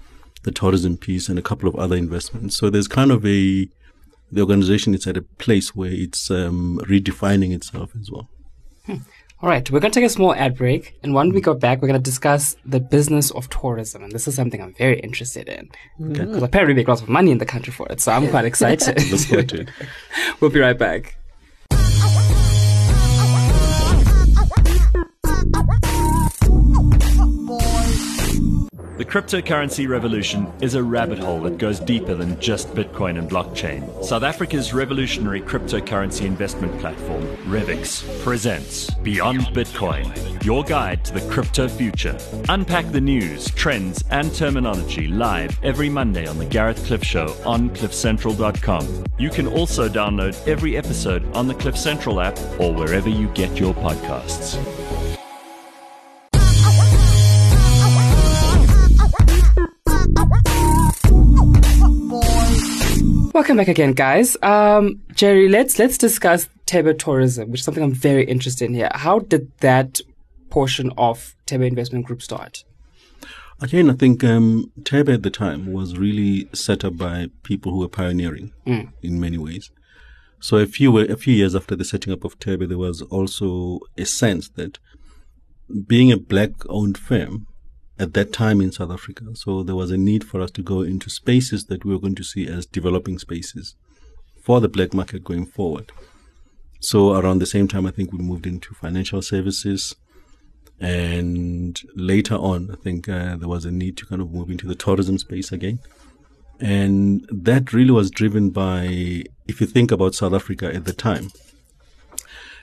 the 0.49 0.52
tourism 0.52 0.97
piece 0.97 1.28
and 1.28 1.38
a 1.38 1.43
couple 1.43 1.69
of 1.69 1.76
other 1.76 1.97
investments. 1.97 2.57
So 2.57 2.71
there's 2.71 2.88
kind 2.88 3.11
of 3.11 3.25
a 3.26 3.69
the 4.31 4.40
organization 4.40 4.95
is 4.95 5.07
at 5.07 5.17
a 5.17 5.23
place 5.23 5.75
where 5.75 5.90
it's 5.90 6.31
um, 6.31 6.81
redefining 6.85 7.55
itself 7.55 7.90
as 8.00 8.11
well. 8.11 8.28
All 9.40 9.49
right, 9.49 9.71
we're 9.71 9.81
going 9.81 9.93
to 9.93 10.00
take 10.00 10.07
a 10.07 10.12
small 10.12 10.35
ad 10.35 10.57
break. 10.57 10.99
And 11.02 11.14
when 11.14 11.31
we 11.33 11.40
go 11.40 11.55
back, 11.55 11.81
we're 11.81 11.88
going 11.88 12.02
to 12.02 12.11
discuss 12.11 12.57
the 12.64 12.81
business 12.81 13.31
of 13.31 13.49
tourism. 13.49 14.02
And 14.02 14.12
this 14.12 14.26
is 14.26 14.35
something 14.35 14.61
I'm 14.61 14.75
very 14.75 14.99
interested 15.00 15.49
in. 15.49 15.71
Because 16.00 16.43
apparently 16.43 16.75
we 16.75 16.81
make 16.81 16.88
lots 16.88 17.02
of 17.02 17.09
money 17.09 17.31
in 17.31 17.38
the 17.38 17.47
country 17.47 17.73
for 17.73 17.87
it. 17.88 18.00
So 18.00 18.12
I'm 18.12 18.28
quite 18.28 18.45
excited. 18.52 18.97
Look 19.11 19.21
forward 19.21 19.49
to 19.50 19.61
it. 19.61 19.69
we'll 20.40 20.50
be 20.50 20.61
right 20.61 20.76
back. 20.76 21.17
The 28.99 29.05
cryptocurrency 29.05 29.88
revolution 29.88 30.52
is 30.61 30.75
a 30.75 30.83
rabbit 30.83 31.21
hole 31.21 31.40
that 31.43 31.57
goes 31.57 31.78
deeper 31.78 32.17
than 32.17 32.38
just 32.40 32.75
Bitcoin 32.75 33.17
and 33.17 33.31
blockchain. 33.31 34.05
South 34.05 34.25
Africa's 34.25 34.75
revolutionary 34.75 35.40
cryptocurrency 35.40 36.23
investment 36.23 36.76
platform, 36.81 37.23
Revix, 37.47 38.02
presents 38.25 38.90
Beyond 38.95 39.43
Bitcoin, 39.55 40.45
your 40.45 40.64
guide 40.64 41.05
to 41.05 41.14
the 41.14 41.21
crypto 41.31 41.69
future. 41.69 42.19
Unpack 42.49 42.90
the 42.90 43.00
news, 43.00 43.49
trends, 43.52 44.02
and 44.11 44.35
terminology 44.35 45.07
live 45.07 45.57
every 45.62 45.88
Monday 45.88 46.26
on 46.26 46.37
The 46.37 46.47
Gareth 46.47 46.85
Cliff 46.85 47.05
Show 47.05 47.37
on 47.45 47.71
CliffCentral.com. 47.71 49.05
You 49.17 49.31
can 49.31 49.47
also 49.47 49.88
download 49.88 50.37
every 50.49 50.76
episode 50.76 51.25
on 51.37 51.47
the 51.47 51.55
Cliff 51.55 51.78
Central 51.78 52.21
app 52.21 52.37
or 52.59 52.75
wherever 52.75 53.09
you 53.09 53.28
get 53.28 53.61
your 53.61 53.75
podcasts. 53.75 54.59
Welcome 63.38 63.59
back 63.59 63.68
again, 63.68 63.92
guys. 63.92 64.37
Um, 64.42 65.00
Jerry, 65.14 65.49
let's 65.49 65.78
let's 65.78 65.97
discuss 65.97 66.49
Thebe 66.66 66.99
tourism, 66.99 67.52
which 67.52 67.61
is 67.61 67.64
something 67.64 67.85
I'm 67.85 67.92
very 67.95 68.25
interested 68.25 68.64
in 68.64 68.75
here. 68.75 68.90
How 68.92 69.21
did 69.21 69.52
that 69.61 70.00
portion 70.50 70.90
of 70.99 71.37
Thebe 71.47 71.62
Investment 71.62 72.04
Group 72.04 72.21
start? 72.21 72.64
Again, 73.61 73.90
I 73.90 73.92
think 73.92 74.25
um, 74.25 74.73
Thebe 74.85 75.11
at 75.11 75.23
the 75.23 75.30
time 75.30 75.73
was 75.73 75.97
really 75.97 76.49
set 76.52 76.85
up 76.85 76.97
by 76.97 77.28
people 77.45 77.71
who 77.71 77.78
were 77.78 77.88
pioneering 77.88 78.54
Mm. 78.66 78.88
in 79.04 79.21
many 79.21 79.38
ways. 79.38 79.71
So 80.40 80.57
a 80.57 80.66
few 80.66 80.90
were 80.90 81.04
a 81.04 81.16
few 81.16 81.33
years 81.33 81.54
after 81.54 81.76
the 81.76 81.85
setting 81.85 82.12
up 82.12 82.25
of 82.25 82.33
Thebe, 82.40 82.66
there 82.66 82.76
was 82.76 83.02
also 83.02 83.78
a 83.97 84.04
sense 84.04 84.49
that 84.57 84.80
being 85.87 86.11
a 86.11 86.16
black-owned 86.16 86.99
firm 86.99 87.47
at 87.99 88.14
that 88.14 88.33
time 88.33 88.61
in 88.61 88.73
South 88.73 88.90
Africa, 88.90 89.25
so 89.35 89.62
there 89.62 89.75
was 89.75 89.90
a 89.90 89.99
need 89.99 90.25
for 90.25 90.40
us 90.40 90.50
to 90.52 90.62
go 90.62 90.83
into 90.83 91.11
spaces 91.11 91.67
that 91.67 91.85
we 91.85 91.93
were 91.93 92.00
going 92.00 92.14
to 92.14 92.25
see 92.25 92.47
as 92.47 92.67
developing 92.67 93.19
spaces 93.19 93.75
for 94.43 94.61
the 94.61 94.69
black 94.69 94.95
market 94.95 95.25
going 95.25 95.47
forward. 95.47 95.90
So 96.81 97.14
around 97.14 97.40
the 97.40 97.47
same 97.47 97.67
time, 97.67 97.87
I 97.87 97.90
think 97.90 98.12
we 98.12 98.19
moved 98.19 98.47
into 98.47 98.73
financial 98.75 99.21
services. 99.21 99.97
And 100.81 101.81
later 101.97 102.37
on, 102.37 102.71
I 102.71 102.76
think 102.76 103.09
uh, 103.09 103.37
there 103.37 103.49
was 103.49 103.64
a 103.64 103.73
need 103.73 103.97
to 103.97 104.07
kind 104.07 104.23
of 104.23 104.33
move 104.33 104.49
into 104.49 104.67
the 104.67 104.76
tourism 104.76 105.19
space 105.19 105.50
again. 105.50 105.81
And 106.61 107.28
that 107.33 107.73
really 107.73 107.90
was 107.90 108.11
driven 108.11 108.50
by, 108.50 109.25
if 109.49 109.61
you 109.61 109.67
think 109.67 109.90
about 109.90 110.14
South 110.14 110.33
Africa 110.33 110.73
at 110.73 110.85
the 110.85 110.93
time, 110.93 111.31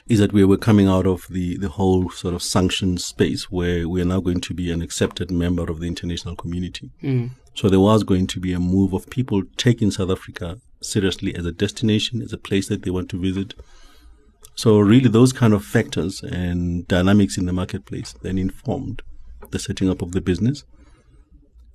is 0.08 0.20
that 0.20 0.34
we 0.34 0.46
were 0.46 0.58
coming 0.58 0.88
out 0.88 1.08
of 1.08 1.26
the, 1.30 1.58
the 1.58 1.70
whole 1.70 2.10
sort 2.12 2.36
of 2.36 2.44
sanctions 2.44 3.04
space 3.04 3.50
where 3.50 3.90
we 3.90 4.02
are 4.02 4.06
now 4.06 4.20
going 4.20 4.40
to 4.40 4.54
be 4.54 4.72
an 4.72 4.82
accepted 4.82 5.32
member 5.32 5.64
of 5.64 5.80
the 5.80 5.88
international 5.88 6.36
community. 6.36 6.92
Mm. 7.02 7.32
So 7.56 7.70
there 7.70 7.80
was 7.80 8.04
going 8.04 8.28
to 8.28 8.40
be 8.40 8.54
a 8.54 8.60
move 8.60 8.94
of 8.94 9.10
people 9.10 9.42
taking 9.58 9.90
South 9.90 10.12
Africa 10.12 10.60
seriously 10.82 11.36
as 11.36 11.46
a 11.46 11.52
destination, 11.52 12.22
as 12.22 12.32
a 12.32 12.38
place 12.38 12.68
that 12.68 12.84
they 12.84 12.92
want 12.92 13.10
to 13.10 13.20
visit. 13.20 13.56
So 14.54 14.78
really 14.78 15.10
those 15.10 15.34
kind 15.34 15.54
of 15.54 15.66
factors 15.66 16.22
and 16.22 16.88
dynamics 16.88 17.38
in 17.38 17.46
the 17.46 17.54
marketplace 17.54 18.14
then 18.22 18.38
informed 18.38 19.02
the 19.50 19.58
setting 19.58 19.90
up 19.90 20.04
of 20.04 20.12
the 20.12 20.22
business. 20.22 20.64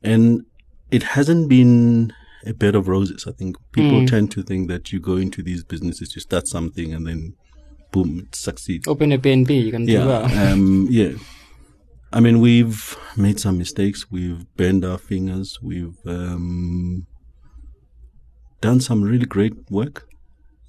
And 0.03 0.45
it 0.93 1.03
hasn't 1.03 1.49
been 1.49 2.13
a 2.47 2.55
bed 2.55 2.77
of 2.77 2.87
roses. 2.87 3.27
I 3.27 3.33
think 3.33 3.57
people 3.73 4.03
mm. 4.03 4.09
tend 4.09 4.31
to 4.33 4.43
think 4.43 4.69
that 4.69 4.93
you 4.93 5.01
go 5.01 5.17
into 5.17 5.43
these 5.43 5.65
businesses, 5.65 6.15
you 6.15 6.21
start 6.21 6.47
something 6.47 6.95
and 6.95 7.07
then 7.07 7.35
boom, 7.93 8.21
it 8.21 8.35
succeeds. 8.35 8.87
Open 8.89 9.13
a 9.13 9.19
BNB, 9.19 9.65
you 9.65 9.71
can 9.71 9.87
do 9.87 9.93
Yeah. 9.93 10.07
well. 10.07 10.25
um, 10.53 10.87
yeah. 10.91 11.13
I 12.13 12.21
mean, 12.21 12.41
we've 12.41 12.97
made 13.17 13.39
some 13.39 13.57
mistakes. 13.59 14.11
We've 14.11 14.45
burned 14.57 14.85
our 14.85 14.99
fingers. 14.99 15.59
We've 15.63 15.97
um, 16.07 17.07
done 18.61 18.81
some 18.81 19.03
really 19.03 19.27
great 19.27 19.55
work 19.71 20.09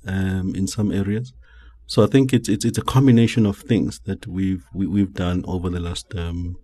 um, 0.05 0.53
in 0.55 0.67
some 0.67 0.91
areas. 0.91 1.33
So 1.87 2.03
I 2.03 2.07
think 2.07 2.31
it's 2.31 2.47
it's 2.47 2.63
it's 2.63 2.77
a 2.77 2.83
combination 2.83 3.45
of 3.45 3.57
things 3.57 3.99
that 4.05 4.25
we've 4.27 4.63
we, 4.73 4.85
we've 4.87 5.13
done 5.13 5.43
over 5.47 5.69
the 5.69 5.79
last 5.79 6.13
um, 6.15 6.55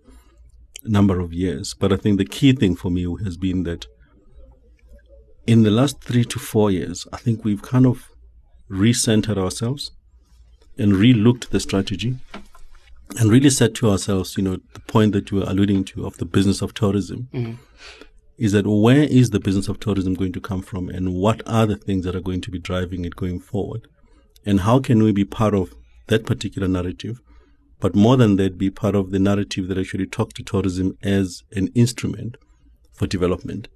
number 0.84 1.18
of 1.20 1.32
years. 1.32 1.74
But 1.74 1.92
I 1.92 1.96
think 1.96 2.18
the 2.18 2.24
key 2.24 2.52
thing 2.52 2.76
for 2.76 2.90
me 2.90 3.04
has 3.24 3.36
been 3.36 3.64
that 3.64 3.86
in 5.46 5.64
the 5.64 5.70
last 5.70 6.02
three 6.02 6.24
to 6.24 6.38
four 6.38 6.70
years, 6.70 7.06
I 7.12 7.16
think 7.16 7.44
we've 7.44 7.62
kind 7.62 7.84
of 7.84 8.08
recentered 8.70 9.38
ourselves 9.38 9.90
and 10.78 10.96
re-looked 10.96 11.50
the 11.50 11.60
strategy 11.60 12.16
and 13.18 13.30
really 13.30 13.50
said 13.50 13.74
to 13.76 13.90
ourselves, 13.90 14.36
you 14.36 14.42
know, 14.42 14.58
the 14.74 14.80
point 14.80 15.12
that 15.12 15.30
you 15.30 15.38
were 15.38 15.44
alluding 15.44 15.84
to 15.84 16.06
of 16.06 16.18
the 16.18 16.24
business 16.24 16.62
of 16.62 16.74
tourism 16.74 17.28
mm-hmm. 17.32 17.54
is 18.36 18.52
that 18.52 18.66
where 18.66 19.02
is 19.02 19.30
the 19.30 19.40
business 19.40 19.68
of 19.68 19.80
tourism 19.80 20.14
going 20.14 20.32
to 20.32 20.40
come 20.40 20.62
from 20.62 20.88
and 20.88 21.14
what 21.14 21.42
are 21.46 21.66
the 21.66 21.76
things 21.76 22.04
that 22.04 22.14
are 22.14 22.20
going 22.20 22.40
to 22.42 22.50
be 22.50 22.58
driving 22.58 23.04
it 23.04 23.16
going 23.16 23.40
forward? 23.40 23.88
And 24.44 24.60
how 24.60 24.78
can 24.78 25.02
we 25.02 25.12
be 25.12 25.24
part 25.24 25.54
of 25.54 25.74
that 26.06 26.26
particular 26.26 26.68
narrative? 26.68 27.20
But 27.80 27.94
more 27.94 28.16
than 28.16 28.36
that, 28.36 28.58
be 28.58 28.70
part 28.70 28.94
of 28.94 29.10
the 29.10 29.18
narrative 29.18 29.68
that 29.68 29.78
actually 29.78 30.06
talks 30.06 30.34
to 30.34 30.42
tourism 30.42 30.98
as 31.02 31.44
an 31.52 31.68
instrument 31.74 32.36
for 32.92 33.06
development. 33.06 33.68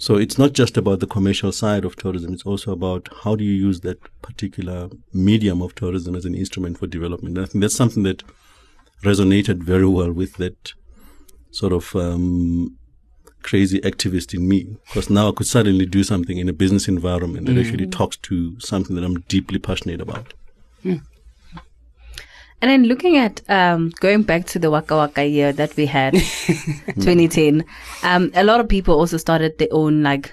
So 0.00 0.16
it's 0.16 0.38
not 0.38 0.54
just 0.54 0.78
about 0.78 1.00
the 1.00 1.06
commercial 1.06 1.52
side 1.52 1.84
of 1.84 1.94
tourism. 1.94 2.32
It's 2.32 2.46
also 2.46 2.72
about 2.72 3.10
how 3.22 3.36
do 3.36 3.44
you 3.44 3.52
use 3.52 3.80
that 3.80 3.98
particular 4.22 4.88
medium 5.12 5.60
of 5.60 5.74
tourism 5.74 6.16
as 6.16 6.24
an 6.24 6.34
instrument 6.34 6.78
for 6.78 6.86
development. 6.86 7.36
And 7.36 7.46
I 7.46 7.48
think 7.50 7.60
that's 7.60 7.76
something 7.76 8.02
that 8.04 8.22
resonated 9.04 9.62
very 9.62 9.86
well 9.86 10.10
with 10.10 10.36
that 10.38 10.72
sort 11.50 11.74
of 11.74 11.94
um, 11.94 12.78
crazy 13.42 13.78
activist 13.80 14.32
in 14.32 14.48
me. 14.48 14.78
Because 14.86 15.10
now 15.10 15.28
I 15.28 15.32
could 15.32 15.46
suddenly 15.46 15.84
do 15.84 16.02
something 16.02 16.38
in 16.38 16.48
a 16.48 16.54
business 16.54 16.88
environment 16.88 17.44
that 17.44 17.58
actually 17.58 17.86
talks 17.86 18.16
to 18.16 18.58
something 18.58 18.96
that 18.96 19.04
I'm 19.04 19.20
deeply 19.28 19.58
passionate 19.58 20.00
about. 20.00 20.32
And 22.62 22.70
then 22.70 22.84
looking 22.84 23.16
at 23.16 23.40
um, 23.48 23.90
going 24.00 24.22
back 24.22 24.44
to 24.48 24.58
the 24.58 24.70
Waka 24.70 24.94
Waka 24.96 25.24
year 25.26 25.52
that 25.52 25.74
we 25.76 25.86
had, 25.86 26.12
2010, 26.86 27.64
um, 28.02 28.30
a 28.34 28.44
lot 28.44 28.60
of 28.60 28.68
people 28.68 28.94
also 28.94 29.16
started 29.16 29.56
their 29.58 29.68
own 29.72 30.02
like 30.02 30.32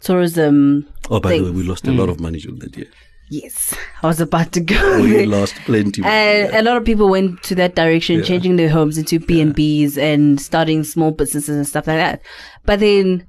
tourism. 0.00 0.88
Oh, 1.10 1.20
by 1.20 1.38
the 1.38 1.44
way, 1.44 1.50
we 1.50 1.62
lost 1.62 1.86
a 1.86 1.92
lot 1.92 2.08
of 2.08 2.20
money 2.20 2.40
during 2.40 2.58
that 2.60 2.76
year. 2.76 2.88
Yes, 3.30 3.74
I 4.02 4.08
was 4.08 4.20
about 4.20 4.52
to 4.52 4.60
go. 4.60 5.00
We 5.00 5.12
there. 5.12 5.26
lost 5.38 5.54
plenty. 5.64 6.02
And 6.04 6.54
a 6.54 6.62
lot 6.62 6.76
of 6.76 6.84
people 6.84 7.08
went 7.08 7.42
to 7.44 7.54
that 7.54 7.74
direction, 7.76 8.18
Yeah. 8.18 8.24
changing 8.24 8.56
their 8.56 8.68
homes 8.68 8.98
into 8.98 9.18
B 9.20 9.40
and 9.40 9.54
B's 9.54 9.96
and 9.96 10.40
starting 10.40 10.84
small 10.84 11.12
businesses 11.12 11.56
and 11.56 11.66
stuff 11.66 11.86
like 11.86 11.96
that. 11.96 12.20
But 12.66 12.80
then, 12.80 13.26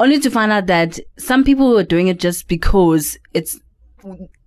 only 0.00 0.18
to 0.20 0.30
find 0.30 0.52
out 0.52 0.66
that 0.66 0.98
some 1.18 1.44
people 1.44 1.70
were 1.70 1.82
doing 1.84 2.08
it 2.08 2.18
just 2.20 2.46
because 2.48 3.16
it's 3.32 3.58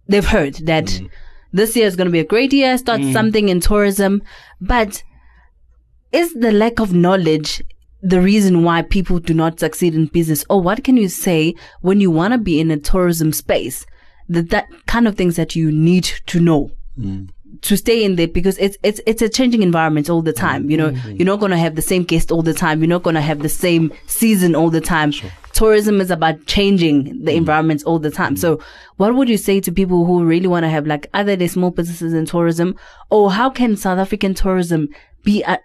they've 0.07 0.25
heard 0.27 0.55
that 0.65 0.85
Mm. 0.85 1.09
This 1.53 1.75
year 1.75 1.87
is 1.87 1.95
going 1.95 2.07
to 2.07 2.11
be 2.11 2.19
a 2.19 2.25
great 2.25 2.53
year, 2.53 2.77
start 2.77 3.01
mm. 3.01 3.13
something 3.13 3.49
in 3.49 3.59
tourism. 3.59 4.21
But 4.59 5.03
is 6.11 6.33
the 6.33 6.51
lack 6.51 6.79
of 6.79 6.93
knowledge 6.93 7.63
the 8.01 8.21
reason 8.21 8.63
why 8.63 8.81
people 8.81 9.19
do 9.19 9.33
not 9.33 9.59
succeed 9.59 9.95
in 9.95 10.07
business? 10.07 10.43
Or 10.49 10.61
what 10.61 10.83
can 10.83 10.97
you 10.97 11.07
say 11.07 11.55
when 11.81 12.01
you 12.01 12.09
want 12.09 12.33
to 12.33 12.37
be 12.37 12.59
in 12.59 12.71
a 12.71 12.77
tourism 12.77 13.31
space? 13.33 13.85
That 14.29 14.49
that 14.49 14.67
kind 14.85 15.07
of 15.07 15.15
things 15.15 15.35
that 15.35 15.55
you 15.55 15.71
need 15.71 16.05
to 16.27 16.39
know 16.39 16.71
mm. 16.97 17.29
to 17.61 17.77
stay 17.77 18.03
in 18.03 18.15
there 18.15 18.27
because 18.27 18.57
it's 18.59 18.77
it's 18.81 19.01
it's 19.05 19.21
a 19.21 19.27
changing 19.27 19.61
environment 19.61 20.09
all 20.09 20.21
the 20.21 20.33
time. 20.33 20.69
You 20.69 20.77
know, 20.77 20.91
mm-hmm. 20.91 21.17
you're 21.17 21.25
not 21.25 21.41
gonna 21.41 21.57
have 21.57 21.75
the 21.75 21.81
same 21.81 22.03
guest 22.03 22.31
all 22.31 22.41
the 22.41 22.53
time. 22.53 22.79
You're 22.79 22.87
not 22.87 23.03
gonna 23.03 23.21
have 23.21 23.39
the 23.39 23.49
same 23.49 23.91
season 24.07 24.55
all 24.55 24.69
the 24.69 24.79
time. 24.79 25.11
Tourism 25.61 26.01
is 26.01 26.09
about 26.09 26.43
changing 26.47 27.23
the 27.23 27.31
mm. 27.31 27.35
environments 27.35 27.83
all 27.83 27.99
the 27.99 28.09
time. 28.09 28.33
Mm. 28.33 28.39
So, 28.39 28.59
what 28.97 29.13
would 29.13 29.29
you 29.29 29.37
say 29.37 29.59
to 29.59 29.71
people 29.71 30.05
who 30.05 30.25
really 30.25 30.47
want 30.47 30.63
to 30.63 30.69
have 30.69 30.87
like 30.87 31.05
either 31.13 31.35
their 31.35 31.47
small 31.47 31.69
businesses 31.69 32.13
in 32.13 32.25
tourism, 32.25 32.75
or 33.11 33.31
how 33.31 33.51
can 33.51 33.77
South 33.77 33.99
African 33.99 34.33
tourism 34.33 34.89
be 35.23 35.43
a, 35.43 35.59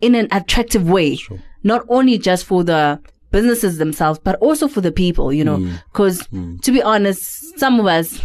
in 0.00 0.14
an 0.14 0.28
attractive 0.32 0.88
way, 0.88 1.18
not 1.64 1.84
only 1.90 2.16
just 2.16 2.46
for 2.46 2.64
the 2.64 2.98
businesses 3.30 3.76
themselves, 3.76 4.18
but 4.18 4.36
also 4.36 4.68
for 4.68 4.80
the 4.80 4.90
people. 4.90 5.30
You 5.34 5.44
know, 5.44 5.58
mm. 5.58 5.82
because 5.92 6.26
to 6.62 6.72
be 6.72 6.82
honest, 6.82 7.58
some 7.58 7.78
of 7.78 7.84
us 7.84 8.22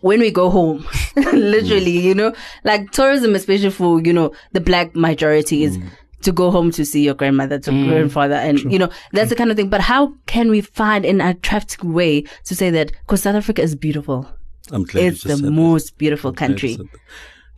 when 0.00 0.18
we 0.18 0.32
go 0.32 0.50
home, 0.50 0.84
literally, 1.16 2.00
you 2.00 2.16
know, 2.16 2.34
like 2.64 2.90
tourism, 2.90 3.36
especially 3.36 3.70
for, 3.70 4.00
you 4.00 4.12
know, 4.12 4.32
the 4.52 4.60
black 4.60 4.96
majority 4.96 5.62
is 5.62 5.78
to 6.22 6.32
go 6.32 6.50
home 6.50 6.70
to 6.72 6.84
see 6.84 7.04
your 7.04 7.14
grandmother, 7.14 7.58
to 7.58 7.70
mm. 7.70 7.88
grandfather. 7.88 8.34
And, 8.34 8.60
you 8.60 8.78
know, 8.78 8.90
that's 9.12 9.30
the 9.30 9.36
kind 9.36 9.50
of 9.50 9.56
thing. 9.56 9.68
But 9.68 9.80
how 9.80 10.14
can 10.26 10.50
we 10.50 10.60
find 10.60 11.04
an 11.04 11.20
attractive 11.20 11.84
way 11.84 12.22
to 12.44 12.54
say 12.54 12.70
that? 12.70 12.92
Because 13.00 13.22
South 13.22 13.36
Africa 13.36 13.62
is 13.62 13.74
beautiful. 13.74 14.28
I'm 14.70 14.84
glad 14.84 15.02
you 15.02 15.08
It's 15.08 15.22
the 15.22 15.36
said 15.36 15.44
that. 15.44 15.50
most 15.50 15.98
beautiful 15.98 16.30
I'm 16.30 16.36
country. 16.36 16.74
said 16.74 16.86
that. 16.92 17.00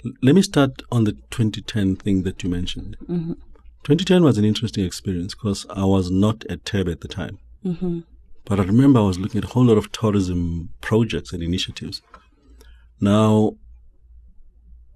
L- 0.06 0.12
Let 0.22 0.34
me 0.34 0.42
start 0.42 0.82
on 0.90 1.04
the 1.04 1.12
2010 1.30 1.96
thing 1.96 2.22
that 2.22 2.42
you 2.42 2.50
mentioned. 2.50 2.96
Mm-hmm. 3.04 3.32
2010 3.84 4.22
was 4.24 4.38
an 4.38 4.44
interesting 4.44 4.84
experience 4.84 5.34
because 5.34 5.66
I 5.68 5.84
was 5.84 6.10
not 6.10 6.44
at 6.48 6.64
Thebe 6.64 6.88
at 6.88 7.02
the 7.02 7.08
time. 7.08 7.38
Mm-hmm. 7.64 8.00
But 8.46 8.60
I 8.60 8.64
remember 8.64 9.00
I 9.00 9.04
was 9.04 9.18
looking 9.18 9.38
at 9.38 9.44
a 9.44 9.52
whole 9.52 9.64
lot 9.64 9.78
of 9.78 9.92
tourism 9.92 10.70
projects 10.80 11.32
and 11.32 11.42
initiatives. 11.42 12.02
Now, 13.00 13.56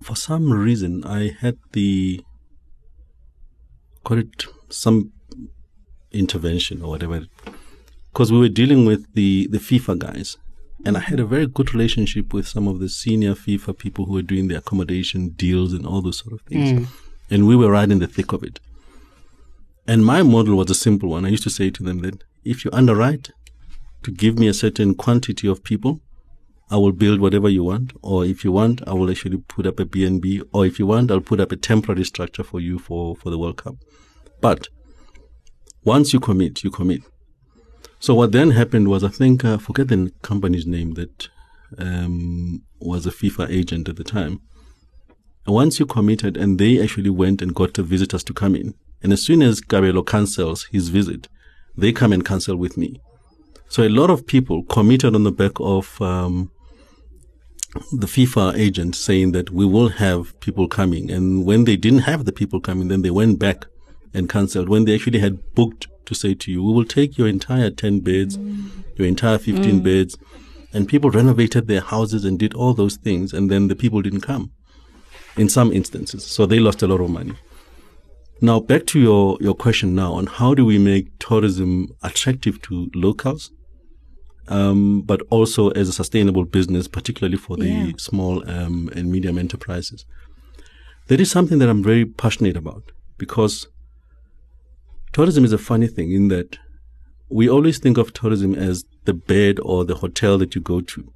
for 0.02 0.16
some 0.16 0.52
reason, 0.52 1.04
I 1.04 1.36
had 1.40 1.58
the, 1.72 2.22
call 4.08 4.18
it 4.18 4.46
some 4.70 5.12
intervention 6.12 6.80
or 6.80 6.88
whatever, 6.88 7.26
because 8.10 8.32
we 8.32 8.38
were 8.38 8.48
dealing 8.48 8.86
with 8.86 9.12
the, 9.12 9.46
the 9.50 9.58
FIFA 9.58 9.98
guys. 9.98 10.38
And 10.86 10.96
I 10.96 11.00
had 11.00 11.20
a 11.20 11.26
very 11.26 11.46
good 11.46 11.74
relationship 11.74 12.32
with 12.32 12.48
some 12.48 12.66
of 12.66 12.78
the 12.78 12.88
senior 12.88 13.34
FIFA 13.34 13.76
people 13.76 14.06
who 14.06 14.14
were 14.14 14.22
doing 14.22 14.48
the 14.48 14.56
accommodation 14.56 15.30
deals 15.30 15.74
and 15.74 15.84
all 15.84 16.00
those 16.00 16.18
sort 16.20 16.32
of 16.32 16.40
things. 16.42 16.70
Mm. 16.70 16.86
And 17.30 17.46
we 17.46 17.56
were 17.56 17.70
right 17.70 17.90
in 17.90 17.98
the 17.98 18.06
thick 18.06 18.32
of 18.32 18.42
it. 18.42 18.60
And 19.86 20.06
my 20.06 20.22
model 20.22 20.56
was 20.56 20.70
a 20.70 20.74
simple 20.74 21.10
one. 21.10 21.26
I 21.26 21.28
used 21.28 21.42
to 21.42 21.50
say 21.50 21.68
to 21.68 21.82
them 21.82 21.98
that 21.98 22.22
if 22.44 22.64
you 22.64 22.70
underwrite 22.72 23.30
to 24.04 24.10
give 24.10 24.38
me 24.38 24.48
a 24.48 24.54
certain 24.54 24.94
quantity 24.94 25.48
of 25.48 25.64
people, 25.64 26.00
I 26.70 26.76
will 26.76 26.92
build 26.92 27.20
whatever 27.20 27.48
you 27.48 27.64
want. 27.64 27.92
Or 28.02 28.24
if 28.24 28.44
you 28.44 28.52
want, 28.52 28.86
I 28.86 28.92
will 28.92 29.10
actually 29.10 29.38
put 29.38 29.66
up 29.66 29.80
a 29.80 29.84
BNB. 29.84 30.42
Or 30.52 30.66
if 30.66 30.78
you 30.78 30.86
want, 30.86 31.10
I'll 31.10 31.20
put 31.20 31.40
up 31.40 31.52
a 31.52 31.56
temporary 31.56 32.04
structure 32.04 32.44
for 32.44 32.60
you 32.60 32.78
for, 32.78 33.16
for 33.16 33.30
the 33.30 33.38
World 33.38 33.56
Cup. 33.56 33.76
But 34.40 34.68
once 35.84 36.12
you 36.12 36.20
commit, 36.20 36.62
you 36.62 36.70
commit. 36.70 37.02
So 38.00 38.14
what 38.14 38.32
then 38.32 38.50
happened 38.50 38.88
was, 38.88 39.02
I 39.02 39.08
think, 39.08 39.44
uh, 39.44 39.58
forget 39.58 39.88
the 39.88 40.12
company's 40.22 40.66
name 40.66 40.94
that 40.94 41.28
um, 41.78 42.62
was 42.80 43.06
a 43.06 43.10
FIFA 43.10 43.50
agent 43.50 43.88
at 43.88 43.96
the 43.96 44.04
time. 44.04 44.40
Once 45.46 45.80
you 45.80 45.86
committed, 45.86 46.36
and 46.36 46.58
they 46.58 46.80
actually 46.80 47.10
went 47.10 47.40
and 47.40 47.54
got 47.54 47.74
the 47.74 47.82
visitors 47.82 48.22
to 48.24 48.34
come 48.34 48.54
in, 48.54 48.74
and 49.02 49.12
as 49.12 49.24
soon 49.24 49.42
as 49.42 49.60
Gabelo 49.60 50.06
cancels 50.06 50.64
his 50.70 50.90
visit, 50.90 51.28
they 51.76 51.92
come 51.92 52.12
and 52.12 52.24
cancel 52.24 52.56
with 52.56 52.76
me. 52.76 53.00
So 53.68 53.82
a 53.82 53.88
lot 53.88 54.10
of 54.10 54.26
people 54.26 54.64
committed 54.64 55.14
on 55.14 55.24
the 55.24 55.32
back 55.32 55.52
of 55.58 56.00
um, 56.00 56.50
the 57.92 58.06
FIFA 58.06 58.56
agent 58.56 58.96
saying 58.96 59.32
that 59.32 59.50
we 59.50 59.66
will 59.66 59.90
have 59.90 60.38
people 60.40 60.68
coming, 60.68 61.10
and 61.10 61.44
when 61.44 61.64
they 61.64 61.76
didn't 61.76 62.00
have 62.00 62.24
the 62.24 62.32
people 62.32 62.60
coming, 62.60 62.88
then 62.88 63.02
they 63.02 63.10
went 63.10 63.38
back 63.38 63.66
and 64.14 64.28
cancelled. 64.28 64.68
When 64.68 64.84
they 64.84 64.94
actually 64.94 65.18
had 65.18 65.54
booked 65.54 65.86
to 66.06 66.14
say 66.14 66.34
to 66.34 66.50
you, 66.50 66.62
we 66.62 66.72
will 66.72 66.84
take 66.84 67.18
your 67.18 67.28
entire 67.28 67.70
10 67.70 68.00
beds, 68.00 68.38
your 68.96 69.06
entire 69.06 69.38
15 69.38 69.80
mm. 69.80 69.82
beds, 69.82 70.16
and 70.72 70.88
people 70.88 71.10
renovated 71.10 71.66
their 71.66 71.80
houses 71.80 72.24
and 72.24 72.38
did 72.38 72.54
all 72.54 72.74
those 72.74 72.96
things, 72.96 73.32
and 73.32 73.50
then 73.50 73.68
the 73.68 73.76
people 73.76 74.02
didn't 74.02 74.22
come 74.22 74.50
in 75.36 75.48
some 75.48 75.72
instances. 75.72 76.24
So 76.24 76.46
they 76.46 76.58
lost 76.58 76.82
a 76.82 76.86
lot 76.86 77.00
of 77.00 77.10
money. 77.10 77.34
Now, 78.40 78.60
back 78.60 78.86
to 78.86 79.00
your, 79.00 79.36
your 79.40 79.54
question 79.54 79.94
now 79.94 80.14
on 80.14 80.26
how 80.26 80.54
do 80.54 80.64
we 80.64 80.78
make 80.78 81.18
tourism 81.18 81.88
attractive 82.02 82.62
to 82.62 82.90
locals, 82.94 83.50
um, 84.48 85.02
but 85.02 85.20
also 85.30 85.70
as 85.70 85.88
a 85.88 85.92
sustainable 85.92 86.44
business, 86.44 86.88
particularly 86.88 87.36
for 87.36 87.56
the 87.56 87.68
Yeah. 87.68 87.92
small 87.98 88.48
um, 88.48 88.88
and 88.94 89.10
medium 89.12 89.38
enterprises. 89.38 90.04
That 91.08 91.20
is 91.20 91.30
something 91.30 91.58
that 91.60 91.68
I'm 91.68 91.82
very 91.82 92.04
passionate 92.04 92.56
about 92.56 92.84
because 93.16 93.66
tourism 95.12 95.44
is 95.44 95.52
a 95.52 95.58
funny 95.58 95.86
thing 95.86 96.12
in 96.12 96.28
that 96.28 96.58
we 97.30 97.48
always 97.48 97.78
think 97.78 97.98
of 97.98 98.12
tourism 98.12 98.54
as 98.54 98.84
the 99.04 99.14
bed 99.14 99.58
or 99.62 99.84
the 99.84 99.96
hotel 99.96 100.38
that 100.38 100.54
you 100.54 100.60
go 100.60 100.80
to, 100.80 101.12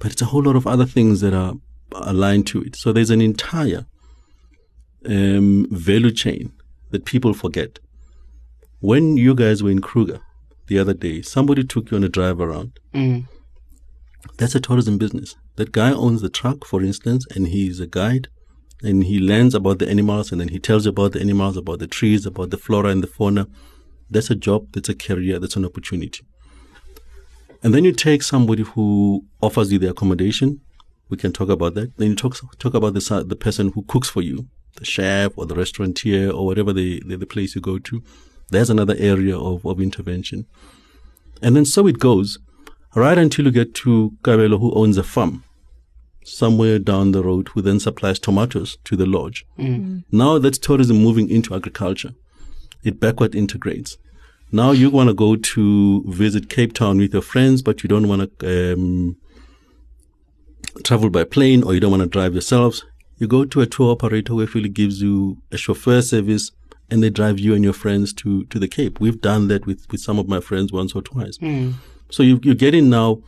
but 0.00 0.12
it's 0.12 0.22
a 0.22 0.26
whole 0.26 0.42
lot 0.42 0.56
of 0.56 0.66
other 0.66 0.86
things 0.86 1.20
that 1.20 1.34
are 1.34 1.54
aligned 1.92 2.46
to 2.48 2.62
it. 2.62 2.76
So 2.76 2.92
there's 2.92 3.10
an 3.10 3.20
entire 3.20 3.86
um, 5.06 5.66
value 5.70 6.10
chain 6.12 6.52
that 6.90 7.04
people 7.04 7.34
forget. 7.34 7.78
When 8.80 9.16
you 9.16 9.34
guys 9.34 9.62
were 9.62 9.70
in 9.70 9.80
Kruger 9.80 10.20
the 10.70 10.78
other 10.78 10.94
day, 10.94 11.20
somebody 11.20 11.64
took 11.64 11.90
you 11.90 11.96
on 11.96 12.04
a 12.04 12.08
drive 12.08 12.40
around. 12.40 12.78
Mm. 12.94 13.26
That's 14.38 14.54
a 14.54 14.60
tourism 14.60 14.98
business. 14.98 15.34
That 15.56 15.72
guy 15.72 15.90
owns 15.90 16.22
the 16.22 16.30
truck, 16.30 16.64
for 16.64 16.80
instance, 16.80 17.26
and 17.34 17.48
he's 17.48 17.80
a 17.80 17.88
guide, 17.88 18.28
and 18.80 19.02
he 19.02 19.18
learns 19.18 19.52
about 19.52 19.80
the 19.80 19.88
animals, 19.88 20.30
and 20.30 20.40
then 20.40 20.46
he 20.48 20.60
tells 20.60 20.84
you 20.86 20.90
about 20.90 21.12
the 21.12 21.20
animals, 21.20 21.56
about 21.56 21.80
the 21.80 21.88
trees, 21.88 22.24
about 22.24 22.50
the 22.50 22.56
flora 22.56 22.90
and 22.90 23.02
the 23.02 23.08
fauna. 23.08 23.48
That's 24.08 24.30
a 24.30 24.36
job, 24.36 24.68
that's 24.72 24.88
a 24.88 24.94
career, 24.94 25.40
that's 25.40 25.56
an 25.56 25.64
opportunity. 25.64 26.24
And 27.64 27.74
then 27.74 27.84
you 27.84 27.92
take 27.92 28.22
somebody 28.22 28.62
who 28.62 29.24
offers 29.42 29.72
you 29.72 29.80
the 29.80 29.90
accommodation. 29.90 30.60
We 31.08 31.16
can 31.16 31.32
talk 31.32 31.48
about 31.48 31.74
that. 31.74 31.96
Then 31.96 32.10
you 32.10 32.14
talk 32.14 32.36
talk 32.60 32.74
about 32.74 32.94
the 32.94 33.24
the 33.26 33.36
person 33.36 33.72
who 33.72 33.82
cooks 33.82 34.08
for 34.08 34.22
you, 34.22 34.46
the 34.76 34.84
chef 34.84 35.32
or 35.36 35.46
the 35.46 35.56
restaurateur 35.56 36.30
or 36.30 36.46
whatever 36.46 36.72
the, 36.72 37.02
the, 37.04 37.16
the 37.16 37.26
place 37.26 37.56
you 37.56 37.60
go 37.60 37.80
to. 37.80 38.04
There's 38.50 38.70
another 38.70 38.96
area 38.98 39.38
of, 39.38 39.64
of 39.64 39.80
intervention. 39.80 40.46
And 41.42 41.56
then 41.56 41.64
so 41.64 41.86
it 41.86 41.98
goes, 41.98 42.38
right 42.94 43.16
until 43.16 43.46
you 43.46 43.50
get 43.50 43.74
to 43.76 44.12
Kabelo, 44.22 44.58
who 44.58 44.74
owns 44.74 44.96
a 44.98 45.02
farm 45.02 45.44
somewhere 46.24 46.78
down 46.78 47.12
the 47.12 47.22
road, 47.24 47.48
who 47.48 47.62
then 47.62 47.80
supplies 47.80 48.18
tomatoes 48.18 48.76
to 48.84 48.96
the 48.96 49.06
lodge. 49.06 49.46
Now 50.12 50.38
that's 50.38 50.58
tourism 50.58 50.98
moving 50.98 51.30
into 51.30 51.54
agriculture. 51.54 52.12
It 52.84 53.00
backward 53.00 53.34
integrates. 53.34 53.96
Now 54.52 54.72
you 54.72 54.90
want 54.90 55.08
to 55.08 55.14
go 55.14 55.36
to 55.36 56.04
visit 56.08 56.50
Cape 56.50 56.72
Town 56.72 56.98
with 56.98 57.12
your 57.12 57.22
friends, 57.22 57.62
but 57.62 57.82
you 57.82 57.88
don't 57.88 58.08
want 58.08 58.38
to 58.40 58.72
um, 58.74 59.16
travel 60.84 61.08
by 61.10 61.24
plane 61.24 61.62
or 61.62 61.72
you 61.74 61.80
don't 61.80 61.90
want 61.90 62.02
to 62.02 62.08
drive 62.08 62.34
yourselves. 62.34 62.84
You 63.18 63.28
go 63.28 63.44
to 63.44 63.60
a 63.60 63.66
tour 63.66 63.92
operator 63.92 64.32
who 64.32 64.42
actually 64.42 64.68
gives 64.70 65.00
you 65.02 65.38
a 65.52 65.56
chauffeur 65.56 66.02
service 66.02 66.50
and 66.90 67.02
they 67.02 67.10
drive 67.10 67.38
you 67.38 67.54
and 67.54 67.64
your 67.64 67.72
friends 67.72 68.12
to, 68.14 68.44
to 68.46 68.58
the 68.58 68.68
Cape. 68.68 69.00
We've 69.00 69.20
done 69.20 69.48
that 69.48 69.66
with, 69.66 69.86
with 69.90 70.00
some 70.00 70.18
of 70.18 70.28
my 70.28 70.40
friends 70.40 70.72
once 70.72 70.94
or 70.94 71.02
twice. 71.02 71.36
Hmm. 71.38 71.72
So 72.10 72.22
you, 72.22 72.40
you're 72.42 72.54
getting 72.54 72.90
now 72.90 73.22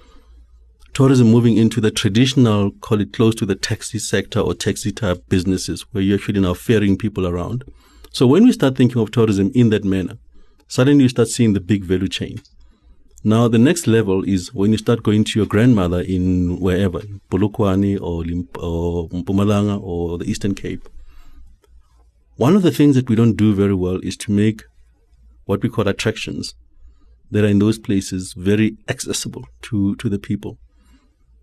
tourism 0.92 1.30
moving 1.30 1.56
into 1.56 1.80
the 1.80 1.90
traditional, 1.90 2.70
call 2.70 3.00
it 3.00 3.12
close 3.12 3.34
to 3.36 3.46
the 3.46 3.54
taxi 3.54 3.98
sector 3.98 4.40
or 4.40 4.54
taxi 4.54 4.92
type 4.92 5.24
businesses 5.28 5.82
where 5.92 6.02
you're 6.02 6.18
actually 6.18 6.40
now 6.40 6.54
ferrying 6.54 6.98
people 6.98 7.26
around. 7.26 7.64
So 8.10 8.26
when 8.26 8.44
we 8.44 8.52
start 8.52 8.76
thinking 8.76 9.00
of 9.00 9.10
tourism 9.10 9.50
in 9.54 9.70
that 9.70 9.84
manner, 9.84 10.18
suddenly 10.68 11.04
you 11.04 11.08
start 11.08 11.28
seeing 11.28 11.54
the 11.54 11.60
big 11.60 11.84
value 11.84 12.08
chain. 12.08 12.40
Now 13.24 13.48
the 13.48 13.58
next 13.58 13.86
level 13.86 14.24
is 14.24 14.52
when 14.52 14.72
you 14.72 14.78
start 14.78 15.02
going 15.02 15.24
to 15.24 15.38
your 15.38 15.46
grandmother 15.46 16.00
in 16.00 16.58
wherever, 16.60 17.00
Polokwane 17.30 18.00
or, 18.00 18.24
Limp- 18.24 18.58
or 18.58 19.08
Mpumalanga 19.10 19.80
or 19.80 20.18
the 20.18 20.24
Eastern 20.24 20.54
Cape. 20.54 20.88
One 22.36 22.56
of 22.56 22.62
the 22.62 22.70
things 22.70 22.96
that 22.96 23.08
we 23.08 23.16
don't 23.16 23.36
do 23.36 23.54
very 23.54 23.74
well 23.74 23.98
is 24.02 24.16
to 24.18 24.32
make 24.32 24.62
what 25.44 25.62
we 25.62 25.68
call 25.68 25.86
attractions 25.86 26.54
that 27.30 27.44
are 27.44 27.48
in 27.48 27.58
those 27.58 27.78
places 27.78 28.32
very 28.32 28.76
accessible 28.88 29.44
to, 29.62 29.96
to 29.96 30.08
the 30.08 30.18
people. 30.18 30.58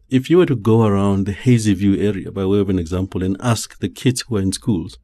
If 0.09 0.29
you 0.29 0.37
were 0.37 0.47
to 0.47 0.55
go 0.55 0.83
around 0.83 1.25
the 1.25 1.33
Hazyview 1.33 2.03
area, 2.03 2.31
by 2.31 2.45
way 2.45 2.59
of 2.59 2.69
an 2.69 2.79
example, 2.79 3.23
and 3.23 3.37
ask 3.39 3.77
the 3.79 3.89
kids 3.89 4.21
who 4.21 4.37
are 4.37 4.41
in 4.41 4.51
schools, 4.51 4.97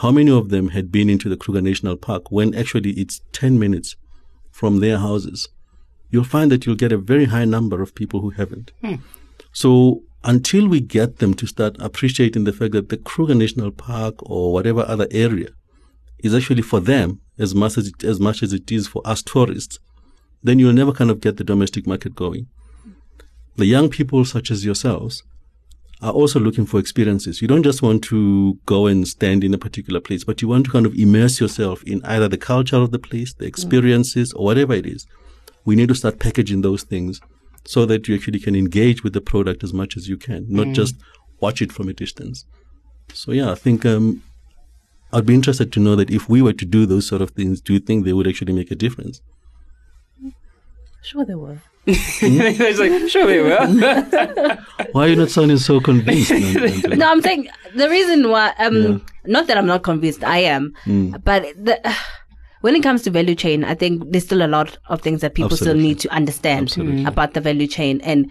how 0.00 0.10
many 0.10 0.30
of 0.30 0.48
them 0.48 0.68
had 0.68 0.90
been 0.90 1.10
into 1.10 1.28
the 1.28 1.36
Kruger 1.36 1.60
National 1.60 1.96
Park 1.96 2.30
when 2.30 2.54
actually 2.54 2.92
it's 2.92 3.20
10 3.32 3.58
minutes 3.58 3.96
from 4.50 4.80
their 4.80 4.98
houses, 4.98 5.50
you'll 6.10 6.24
find 6.24 6.50
that 6.50 6.64
you'll 6.64 6.76
get 6.76 6.92
a 6.92 6.98
very 6.98 7.26
high 7.26 7.44
number 7.44 7.82
of 7.82 7.94
people 7.94 8.20
who 8.20 8.30
haven't. 8.30 8.72
Hmm. 8.80 8.96
So 9.52 10.02
until 10.24 10.68
we 10.68 10.80
get 10.80 11.18
them 11.18 11.34
to 11.34 11.46
start 11.46 11.76
appreciating 11.78 12.44
the 12.44 12.52
fact 12.52 12.72
that 12.72 12.88
the 12.88 12.96
Kruger 12.96 13.34
National 13.34 13.70
Park 13.70 14.16
or 14.18 14.52
whatever 14.52 14.84
other 14.86 15.06
area 15.10 15.48
is 16.18 16.34
actually 16.34 16.62
for 16.62 16.80
them 16.80 17.20
as 17.38 17.54
much 17.54 17.78
as 17.78 17.88
it, 17.88 18.04
as 18.04 18.20
much 18.20 18.42
as 18.42 18.52
it 18.52 18.70
is 18.70 18.86
for 18.86 19.02
us 19.04 19.22
tourists, 19.22 19.78
then 20.42 20.58
you'll 20.58 20.72
never 20.72 20.92
kind 20.92 21.10
of 21.10 21.20
get 21.20 21.36
the 21.36 21.44
domestic 21.44 21.86
market 21.86 22.14
going. 22.14 22.46
The 23.56 23.66
young 23.66 23.88
people 23.88 24.24
such 24.24 24.50
as 24.50 24.64
yourselves 24.64 25.22
are 26.02 26.12
also 26.12 26.40
looking 26.40 26.66
for 26.66 26.80
experiences. 26.80 27.42
You 27.42 27.48
don't 27.48 27.62
just 27.62 27.82
want 27.82 28.02
to 28.04 28.58
go 28.66 28.86
and 28.86 29.06
stand 29.06 29.44
in 29.44 29.52
a 29.52 29.58
particular 29.58 30.00
place, 30.00 30.24
but 30.24 30.40
you 30.40 30.48
want 30.48 30.66
to 30.66 30.70
kind 30.70 30.86
of 30.86 30.94
immerse 30.94 31.40
yourself 31.40 31.82
in 31.84 32.02
either 32.04 32.28
the 32.28 32.38
culture 32.38 32.76
of 32.76 32.90
the 32.90 32.98
place, 32.98 33.34
the 33.34 33.44
mm. 33.44 33.48
experiences, 33.48 34.32
or 34.32 34.44
whatever 34.44 34.74
it 34.74 34.86
is. 34.86 35.06
We 35.64 35.76
need 35.76 35.88
to 35.88 35.94
start 35.94 36.18
packaging 36.18 36.62
those 36.62 36.84
things 36.84 37.20
so 37.64 37.84
that 37.86 38.08
you 38.08 38.14
actually 38.14 38.38
can 38.40 38.54
engage 38.56 39.02
with 39.04 39.12
the 39.12 39.20
product 39.20 39.62
as 39.62 39.72
much 39.72 39.96
as 39.96 40.08
you 40.08 40.16
can, 40.16 40.46
not 40.48 40.68
just 40.68 40.96
watch 41.40 41.60
it 41.62 41.72
from 41.72 41.88
a 41.88 41.92
distance. 41.92 42.44
So 43.12 43.32
yeah, 43.32 43.50
I 43.50 43.54
think 43.54 43.84
um, 43.86 44.22
I'd 45.12 45.26
be 45.26 45.34
interested 45.34 45.72
to 45.72 45.80
know 45.80 45.96
that 45.96 46.10
if 46.10 46.28
we 46.28 46.42
were 46.42 46.52
to 46.54 46.64
do 46.64 46.86
those 46.86 47.06
sort 47.06 47.22
of 47.22 47.30
things, 47.30 47.60
do 47.60 47.72
you 47.72 47.80
think 47.80 48.04
they 48.04 48.12
would 48.12 48.26
actually 48.28 48.52
make 48.52 48.70
a 48.70 48.74
difference? 48.76 49.20
Sure, 51.02 51.24
they 51.24 51.34
were. 51.34 51.58
it's 51.86 52.78
like, 52.78 53.08
sure 53.08 53.26
they 53.26 53.40
will. 53.40 54.56
Why 54.92 55.06
are 55.06 55.08
you 55.08 55.16
not 55.16 55.30
sounding 55.30 55.56
so 55.56 55.80
convinced? 55.80 56.30
Nan- 56.30 56.98
No, 56.98 57.10
I'm 57.10 57.22
saying 57.22 57.48
the 57.74 57.88
reason 57.88 58.28
why. 58.28 58.52
Um, 58.58 58.76
Yeah. 58.76 58.98
not 59.26 59.46
that 59.46 59.56
I'm 59.56 59.66
not 59.66 59.82
convinced. 59.82 60.22
I 60.22 60.38
am, 60.40 60.74
but 61.24 61.42
the, 61.56 61.80
when 62.60 62.76
it 62.76 62.82
comes 62.82 63.02
to 63.02 63.10
value 63.10 63.34
chain, 63.34 63.64
I 63.64 63.74
think 63.74 64.10
there's 64.10 64.24
still 64.24 64.44
a 64.44 64.48
lot 64.48 64.78
of 64.88 65.00
things 65.00 65.20
that 65.22 65.34
people 65.34 65.52
Absolutely. 65.52 65.80
still 65.80 65.88
need 65.88 65.98
to 66.00 66.08
understand 66.10 66.68
Absolutely. 66.68 67.04
about 67.04 67.34
the 67.34 67.40
value 67.40 67.66
chain. 67.66 68.00
And 68.02 68.30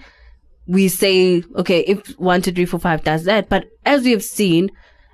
we 0.67 0.87
say, 0.87 1.43
okay, 1.55 1.79
if 1.81 2.07
one, 2.19 2.41
two, 2.41 2.51
three, 2.51 2.65
four, 2.65 2.79
five 2.79 3.03
does 3.03 3.23
that, 3.25 3.49
but 3.49 3.65
as 3.85 4.03
we 4.03 4.11
have 4.11 4.23
seen. 4.23 4.69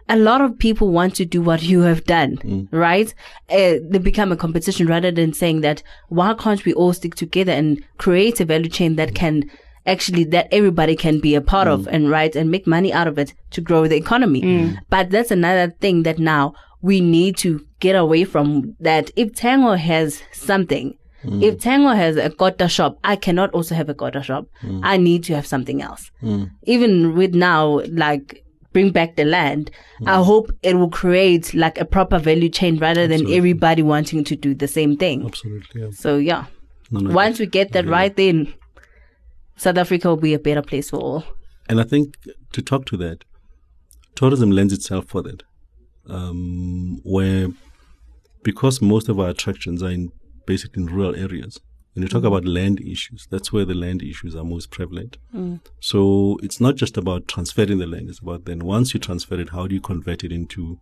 A 0.08 0.18
lot 0.18 0.40
of 0.40 0.60
people 0.60 0.92
want 0.92 1.16
to 1.16 1.26
do 1.26 1.42
what 1.42 1.64
you 1.64 1.82
have 1.82 2.04
done, 2.04 2.38
mm. 2.38 2.68
right? 2.70 3.12
Uh, 3.50 3.82
they 3.90 3.98
become 3.98 4.32
a 4.32 4.38
competition 4.38 4.86
rather 4.86 5.10
than 5.10 5.34
saying 5.34 5.62
that 5.62 5.82
why 6.10 6.36
can't 6.36 6.64
we 6.64 6.76
all 6.76 6.94
stick 6.94 7.16
together 7.16 7.52
and 7.52 7.84
create 7.98 8.40
a 8.40 8.46
value 8.46 8.70
chain 8.70 8.98
that 8.98 9.16
can 9.16 9.50
actually 9.86 10.24
that 10.26 10.48
everybody 10.52 10.96
can 10.96 11.20
be 11.20 11.36
a 11.36 11.42
part 11.42 11.68
of 11.68 11.82
mm. 11.82 11.88
and 11.92 12.10
right 12.10 12.36
and 12.36 12.52
make 12.52 12.68
money 12.68 12.92
out 12.94 13.08
of 13.08 13.18
it 13.18 13.34
to 13.52 13.62
grow 13.62 13.88
the 13.88 13.96
economy. 13.96 14.42
Mm. 14.42 14.78
But 14.90 15.10
that's 15.10 15.32
another 15.32 15.74
thing 15.80 16.04
that 16.04 16.20
now 16.20 16.54
we 16.86 17.02
need 17.02 17.36
to 17.36 17.66
get 17.80 17.96
away 17.96 18.24
from 18.24 18.76
that 18.80 19.10
if 19.16 19.34
Tango 19.34 19.74
has 19.74 20.22
something, 20.32 20.96
if 21.24 21.56
hmm. 21.56 21.60
Tango 21.60 21.90
has 21.90 22.16
a 22.16 22.30
Kota 22.30 22.68
shop, 22.70 23.00
I 23.04 23.16
cannot 23.16 23.50
also 23.56 23.74
have 23.74 23.90
a 23.90 23.96
Kota 23.96 24.22
shop. 24.22 24.46
Hmm. 24.62 24.82
I 24.84 24.98
need 24.98 25.24
to 25.24 25.36
have 25.36 25.48
something 25.48 25.82
else. 25.82 26.12
Hmm. 26.22 26.44
Even 26.64 27.16
with 27.16 27.34
now, 27.34 27.82
like 27.88 28.44
bring 28.72 28.92
back 28.92 29.16
the 29.16 29.26
land, 29.26 29.72
I 30.06 30.22
hope 30.22 30.52
it 30.62 30.76
will 30.76 30.92
create 30.92 31.56
like 31.56 31.80
a 31.80 31.86
proper 31.86 32.20
value 32.20 32.50
chain 32.50 32.78
rather 32.78 33.08
than 33.08 33.32
everybody 33.34 33.82
wanting 33.82 34.24
to 34.26 34.36
do 34.36 34.54
the 34.54 34.68
same 34.68 34.96
thing. 34.96 35.26
Absolutely. 35.26 35.82
Yeah. 35.82 35.90
So 35.92 36.18
yeah, 36.18 36.46
No, 36.92 37.00
no, 37.00 37.16
once 37.16 37.40
we 37.40 37.48
get 37.48 37.72
that 37.72 37.88
right, 37.88 38.16
then 38.16 38.54
South 39.56 39.78
Africa 39.78 40.10
will 40.10 40.18
be 40.18 40.36
a 40.36 40.40
better 40.40 40.62
place 40.62 40.92
for 40.92 41.00
all. 41.00 41.24
And 41.68 41.82
I 41.82 41.84
think 41.84 42.16
to 42.52 42.62
talk 42.62 42.86
to 42.88 42.98
that, 42.98 43.24
tourism 44.14 44.52
lends 44.52 44.74
itself 44.74 45.06
for 45.08 45.24
that. 45.24 45.42
Um, 46.08 47.02
where, 47.04 47.48
because 48.44 48.82
most 48.82 49.10
of 49.10 49.20
our 49.20 49.30
attractions 49.30 49.82
are 49.82 49.90
in 49.90 50.12
basically 50.46 50.84
in 50.84 50.90
rural 50.90 51.16
areas, 51.16 51.60
When 51.96 52.04
you 52.04 52.10
talk 52.10 52.24
mm. 52.24 52.28
about 52.28 52.44
land 52.44 52.82
issues, 52.82 53.26
that's 53.32 53.54
where 53.54 53.64
the 53.64 53.74
land 53.74 54.04
issues 54.04 54.36
are 54.36 54.44
most 54.44 54.70
prevalent. 54.70 55.18
Mm. 55.34 55.62
So 55.80 56.38
it's 56.44 56.60
not 56.60 56.76
just 56.76 56.98
about 56.98 57.30
transferring 57.30 57.78
the 57.78 57.88
land, 57.88 58.10
it's 58.10 58.20
about 58.20 58.44
then 58.44 58.60
once 58.60 58.94
you 58.94 59.00
transfer 59.00 59.40
it, 59.40 59.50
how 59.50 59.66
do 59.66 59.76
you 59.76 59.80
convert 59.82 60.26
it 60.26 60.32
into 60.34 60.78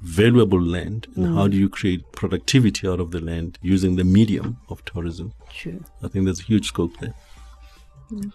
valuable 0.00 0.62
land 0.62 1.08
and 1.14 1.34
how 1.34 1.46
mm. 1.46 1.50
do 1.50 1.58
you 1.58 1.68
create 1.68 2.10
productivity 2.12 2.88
out 2.88 3.00
of 3.00 3.10
the 3.10 3.20
land 3.20 3.58
using 3.60 3.96
the 3.96 4.04
medium 4.04 4.56
of 4.70 4.82
tourism? 4.86 5.34
True. 5.52 5.84
I 6.02 6.08
think 6.08 6.24
there's 6.24 6.40
a 6.40 6.44
huge 6.44 6.68
scope 6.68 6.96
there. 7.00 7.14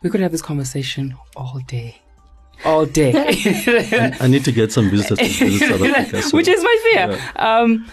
We 0.03 0.11
could 0.11 0.21
have 0.21 0.31
this 0.31 0.43
conversation 0.43 1.15
all 1.35 1.59
day. 1.65 2.01
All 2.63 2.85
day. 2.85 3.11
I 4.19 4.27
need 4.27 4.45
to 4.45 4.51
get 4.51 4.71
some 4.71 4.89
visitors 4.89 5.17
to 5.19 5.45
visit 5.49 5.69
South 5.69 5.81
Africa. 5.81 6.21
so- 6.29 6.37
Which 6.37 6.47
is 6.47 6.63
my 6.63 6.77
fear. 6.83 7.19
Um, 7.35 7.85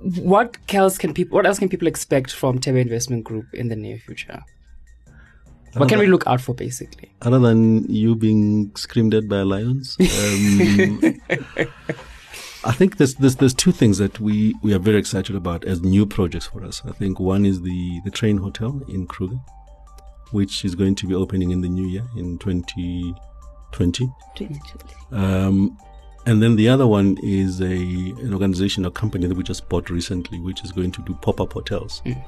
what 0.00 0.56
else 0.70 0.98
can 0.98 1.12
people? 1.14 1.36
What 1.36 1.46
else 1.46 1.58
can 1.58 1.68
people 1.68 1.88
expect 1.88 2.32
from 2.32 2.58
Thebe 2.58 2.76
Investment 2.76 3.24
Group 3.24 3.46
in 3.52 3.68
the 3.68 3.76
near 3.76 3.98
future? 3.98 4.42
What 5.74 5.88
can 5.88 5.98
we 6.00 6.06
look 6.08 6.26
out 6.26 6.40
for, 6.40 6.52
basically? 6.54 7.12
other 7.22 7.38
than 7.38 7.84
you 7.84 8.16
being 8.16 8.72
screamed 8.74 9.14
at 9.14 9.28
by 9.28 9.42
lions, 9.42 9.96
um, 10.00 11.00
I 12.64 12.72
think 12.72 12.96
there's, 12.96 13.14
there's 13.14 13.36
there's 13.36 13.54
two 13.54 13.70
things 13.72 13.98
that 13.98 14.18
we, 14.20 14.54
we 14.62 14.74
are 14.74 14.78
very 14.80 14.98
excited 14.98 15.36
about 15.36 15.64
as 15.64 15.80
new 15.80 16.06
projects 16.06 16.46
for 16.46 16.64
us. 16.64 16.82
I 16.84 16.90
think 16.92 17.20
one 17.20 17.46
is 17.46 17.62
the 17.62 18.00
the 18.04 18.10
train 18.10 18.38
hotel 18.38 18.82
in 18.88 19.06
Kruger, 19.06 19.38
which 20.32 20.64
is 20.64 20.74
going 20.74 20.94
to 20.96 21.06
be 21.06 21.14
opening 21.14 21.52
in 21.52 21.60
the 21.60 21.68
new 21.68 21.86
year 21.86 22.04
in 22.16 22.36
2020. 23.72 24.12
2020. 24.36 24.94
Um, 25.24 25.78
and 26.26 26.42
then 26.42 26.56
the 26.56 26.68
other 26.68 26.86
one 26.86 27.16
is 27.22 27.60
a 27.60 27.64
an 27.66 28.32
organization, 28.32 28.84
a 28.84 28.90
company 28.90 29.26
that 29.26 29.36
we 29.36 29.42
just 29.42 29.68
bought 29.68 29.88
recently, 29.90 30.38
which 30.40 30.62
is 30.64 30.72
going 30.72 30.92
to 30.92 31.02
do 31.02 31.14
pop 31.22 31.40
up 31.40 31.52
hotels. 31.54 32.02
Mm. 32.04 32.22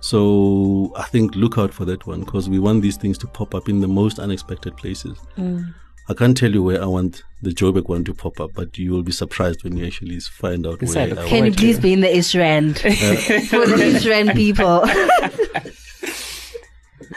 So 0.00 0.92
I 0.96 1.04
think 1.04 1.34
look 1.34 1.58
out 1.58 1.72
for 1.72 1.84
that 1.86 2.06
one 2.06 2.20
because 2.20 2.48
we 2.48 2.58
want 2.58 2.82
these 2.82 2.96
things 2.96 3.18
to 3.18 3.26
pop 3.26 3.54
up 3.54 3.68
in 3.68 3.80
the 3.80 3.88
most 3.88 4.18
unexpected 4.18 4.76
places. 4.76 5.18
Mm. 5.36 5.74
I 6.08 6.14
can't 6.14 6.36
tell 6.36 6.52
you 6.52 6.62
where 6.62 6.80
I 6.80 6.86
want 6.86 7.24
the 7.42 7.50
Joburg 7.50 7.88
one 7.88 8.04
to 8.04 8.14
pop 8.14 8.38
up, 8.38 8.52
but 8.54 8.78
you 8.78 8.92
will 8.92 9.02
be 9.02 9.10
surprised 9.10 9.64
when 9.64 9.76
you 9.76 9.84
actually 9.84 10.20
find 10.20 10.64
out 10.64 10.78
Yes, 10.80 10.94
where. 10.94 11.04
I 11.04 11.08
look 11.08 11.18
I 11.18 11.28
Can 11.28 11.36
you 11.38 11.42
want. 11.50 11.56
please 11.58 11.80
be 11.80 11.92
in 11.92 12.00
the 12.00 12.16
East 12.16 12.34
Rand 12.36 12.76
uh, 12.84 12.90
for 13.50 13.66
the 13.66 13.92
East 13.96 14.06
Rand 14.06 14.30
people? 14.30 14.84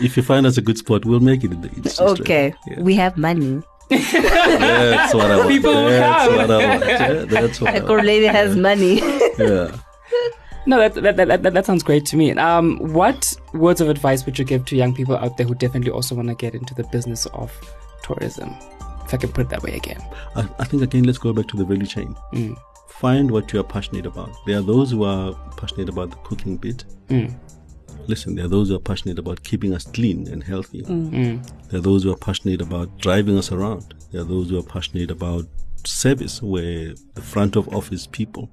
If 0.02 0.16
you 0.18 0.24
find 0.24 0.46
us 0.46 0.58
a 0.58 0.62
good 0.62 0.78
spot, 0.78 1.06
we'll 1.06 1.20
make 1.20 1.44
it 1.44 1.52
in 1.52 1.62
the 1.62 1.70
East. 1.80 2.00
okay, 2.02 2.54
Yeah. 2.68 2.82
we 2.82 2.96
have 2.96 3.18
money. 3.18 3.62
That's 3.90 5.14
what 5.14 5.32
I 5.32 5.38
want. 5.38 5.50
People 5.50 5.74
will 5.74 5.90
that's 5.90 6.28
come. 6.28 6.36
what 6.38 6.52
I 6.52 6.68
want. 6.70 6.86
Yeah, 6.86 7.14
that's 7.26 7.62
what 7.62 7.74
I 7.76 7.80
The 7.80 7.86
want. 7.94 8.06
lady 8.06 8.26
has 8.28 8.56
money. 8.56 9.00
Yeah. 9.40 9.76
No, 10.66 10.78
that 10.78 10.94
that, 10.96 11.16
that, 11.18 11.44
that 11.44 11.54
that 11.54 11.66
sounds 11.66 11.82
great 11.84 12.06
to 12.08 12.18
me. 12.18 12.32
Um, 12.34 12.78
what 12.94 13.34
words 13.54 13.82
of 13.82 13.90
advice 13.90 14.26
would 14.26 14.38
you 14.38 14.46
give 14.46 14.66
to 14.66 14.76
young 14.76 14.94
people 14.94 15.16
out 15.16 15.38
there 15.38 15.48
who 15.48 15.56
definitely 15.56 15.92
also 15.92 16.14
want 16.16 16.28
to 16.28 16.36
get 16.36 16.54
into 16.54 16.76
the 16.76 16.84
business 16.92 17.26
of 17.28 17.52
tourism? 18.04 18.54
If 19.06 19.14
I 19.14 19.18
can 19.18 19.32
put 19.32 19.46
it 19.48 19.50
that 19.50 19.64
way 19.64 19.74
again. 19.76 20.00
I, 20.36 20.48
I 20.60 20.66
think 20.66 20.84
again, 20.84 21.06
let's 21.06 21.18
go 21.18 21.34
back 21.34 21.48
to 21.48 21.58
the 21.58 21.66
value 21.66 21.88
chain. 21.88 22.16
Mm. 22.34 22.56
Find 22.90 23.32
what 23.32 23.52
you 23.54 23.60
are 23.62 23.64
passionate 23.64 24.06
about. 24.06 24.30
There 24.46 24.60
are 24.60 24.62
those 24.62 24.92
who 24.92 25.04
are 25.06 25.34
passionate 25.58 25.90
about 25.90 26.12
the 26.12 26.18
cooking 26.18 26.58
bit. 26.58 26.84
Mm. 27.08 27.34
Listen, 28.10 28.34
there 28.34 28.46
are 28.46 28.50
those 28.50 28.70
who 28.70 28.76
are 28.76 28.80
passionate 28.80 29.20
about 29.20 29.44
keeping 29.44 29.72
us 29.72 29.84
clean 29.84 30.28
and 30.30 30.44
healthy. 30.44 30.82
Mm. 30.82 31.12
mm. 31.12 31.70
There 31.70 31.78
are 31.80 31.84
those 31.84 32.04
who 32.04 32.12
are 32.12 32.18
passionate 32.18 32.60
about 32.60 32.98
driving 32.98 33.38
us 33.38 33.52
around. 33.52 33.94
There 34.12 34.22
are 34.22 34.26
those 34.26 34.50
who 34.50 34.58
are 34.58 34.64
passionate 34.64 35.12
about 35.12 35.46
service, 35.86 36.42
where 36.42 36.96
the 37.14 37.22
front 37.22 37.56
of 37.56 37.72
office 37.72 38.08
people. 38.08 38.50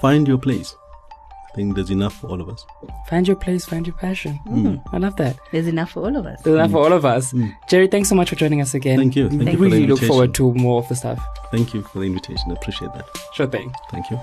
Find 0.00 0.26
your 0.26 0.38
place. 0.38 0.74
I 1.52 1.54
think 1.54 1.74
there's 1.74 1.90
enough 1.90 2.18
for 2.18 2.28
all 2.28 2.40
of 2.40 2.48
us. 2.48 2.64
Find 3.10 3.28
your 3.28 3.36
place, 3.36 3.66
find 3.66 3.86
your 3.86 3.96
passion. 3.96 4.40
Mm. 4.46 4.62
Mm, 4.62 4.82
I 4.94 4.96
love 4.96 5.16
that. 5.16 5.36
There's 5.52 5.66
enough 5.66 5.90
for 5.90 6.04
all 6.04 6.16
of 6.16 6.24
us. 6.24 6.40
There's 6.40 6.54
enough 6.54 6.70
for 6.70 6.78
all 6.78 6.92
of 6.94 7.04
us. 7.04 7.34
Jerry, 7.68 7.88
thanks 7.88 8.08
so 8.08 8.14
much 8.14 8.30
for 8.30 8.36
joining 8.36 8.62
us 8.62 8.72
again. 8.72 8.96
Thank 8.96 9.16
you. 9.16 9.28
Thank 9.28 9.42
We 9.42 9.50
you 9.50 9.52
for 9.52 9.64
the 9.64 9.70
really 9.70 9.86
look 9.86 10.00
forward 10.00 10.34
to 10.36 10.54
more 10.54 10.80
of 10.80 10.88
the 10.88 10.96
stuff. 10.96 11.22
Thank 11.50 11.74
you 11.74 11.82
for 11.82 11.98
the 11.98 12.06
invitation. 12.06 12.50
I 12.50 12.54
appreciate 12.54 12.94
that. 12.94 13.04
Sure 13.34 13.46
thing. 13.46 13.70
Thank 13.90 14.10
you. 14.10 14.18